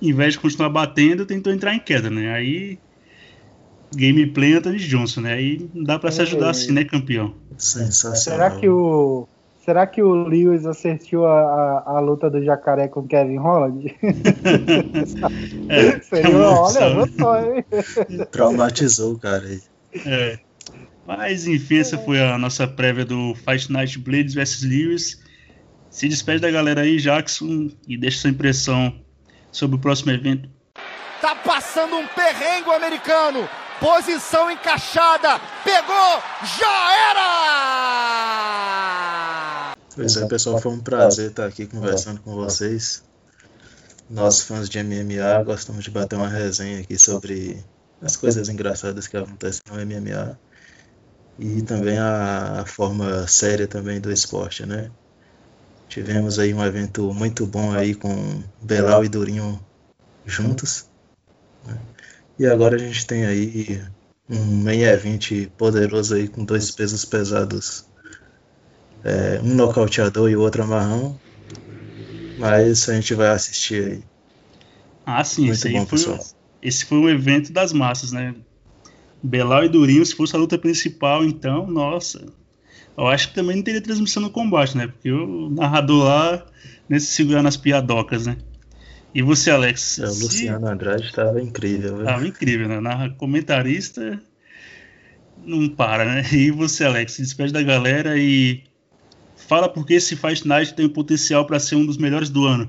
[0.00, 2.32] em vez de continuar batendo, tentou entrar em queda, né?
[2.32, 2.78] Aí
[3.94, 5.34] gameplay Anthony Johnson, né?
[5.34, 7.34] Aí não dá para se ajudar assim, né, campeão?
[7.56, 8.16] Sensacional.
[8.16, 9.26] Será que o
[9.68, 13.94] Será que o Lewis assistiu a, a, a, luta do jacaré com Kevin Holland?
[15.68, 17.62] é, Seria, olha, só, hein?
[18.32, 19.60] Traumatizou o cara aí.
[20.06, 20.38] É.
[21.06, 25.22] Mas enfim, essa foi a nossa prévia do Fight Night Blades vs Lewis.
[25.90, 28.94] Se despede da galera aí, Jackson, e deixa sua impressão
[29.52, 30.48] sobre o próximo evento.
[31.20, 33.46] Tá passando um perrengue americano.
[33.78, 35.38] Posição encaixada.
[35.62, 36.22] Pegou,
[36.58, 37.67] já era!
[39.98, 43.02] Pois é, pessoal, foi um prazer estar aqui conversando com vocês.
[44.08, 47.64] Nós, fãs de MMA, gostamos de bater uma resenha aqui sobre
[48.00, 50.38] as coisas engraçadas que acontecem no MMA
[51.36, 54.88] e também a, a forma séria também do esporte, né?
[55.88, 59.60] Tivemos aí um evento muito bom aí com Belal e Durinho
[60.24, 60.86] juntos.
[61.66, 61.76] Né?
[62.38, 63.84] E agora a gente tem aí
[64.30, 67.87] um main event poderoso aí com dois pesos pesados
[69.08, 71.18] é, um nocauteador e o outro amarrão.
[72.38, 74.02] Mas a gente vai assistir aí.
[75.04, 76.18] Ah, sim, Muito esse, bom, foi,
[76.62, 78.34] esse foi um evento das massas, né?
[79.22, 82.26] Belal e Durinho, se fosse a luta principal, então, nossa.
[82.96, 84.86] Eu acho que também não teria transmissão no combate, né?
[84.86, 86.46] Porque o narrador lá,
[86.88, 88.36] nesse segurar nas piadocas, né?
[89.14, 89.98] E você, Alex?
[89.98, 90.72] É, o Luciano se...
[90.72, 92.78] Andrade estava incrível, Estava incrível, né?
[92.78, 94.20] Narra comentarista
[95.44, 96.22] não para, né?
[96.32, 98.62] E você, Alex, se despede da galera e
[99.48, 102.68] fala porque esse Fight Night tem o potencial para ser um dos melhores do ano.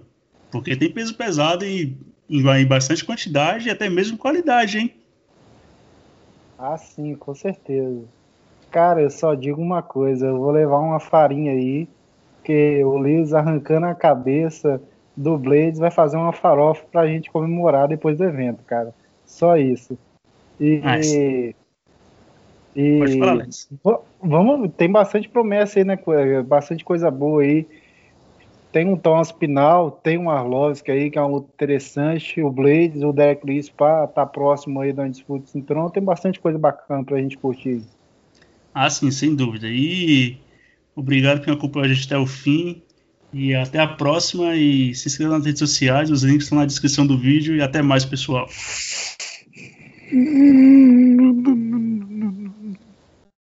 [0.49, 1.97] Porque tem peso pesado em,
[2.29, 4.93] em, em bastante quantidade e até mesmo qualidade, hein?
[6.57, 8.03] Ah, sim, com certeza.
[8.71, 11.87] Cara, eu só digo uma coisa, eu vou levar uma farinha aí,
[12.43, 14.81] que o Liz arrancando a cabeça
[15.15, 18.93] do Blades vai fazer uma farofa pra gente comemorar depois do evento, cara.
[19.25, 19.97] Só isso.
[20.59, 21.55] E, nice.
[22.75, 23.47] E Pode falar,
[24.21, 25.97] Vamos, tem bastante promessa aí, né?
[26.45, 27.65] Bastante coisa boa aí.
[28.71, 32.39] Tem um Thomas Pinal, tem um Arlovski aí, que é um luta interessante.
[32.41, 35.89] O Blades, o Derek Lewis para tá próximo aí da disputa do cinturão.
[35.89, 37.81] Tem bastante coisa bacana pra gente curtir.
[38.73, 39.67] Ah, sim, sem dúvida.
[39.67, 40.37] E
[40.95, 42.83] obrigado por acompanhar a gente até o fim.
[43.33, 44.55] E até a próxima.
[44.55, 47.55] E se inscreva nas redes sociais, os links estão na descrição do vídeo.
[47.55, 48.47] E até mais, pessoal.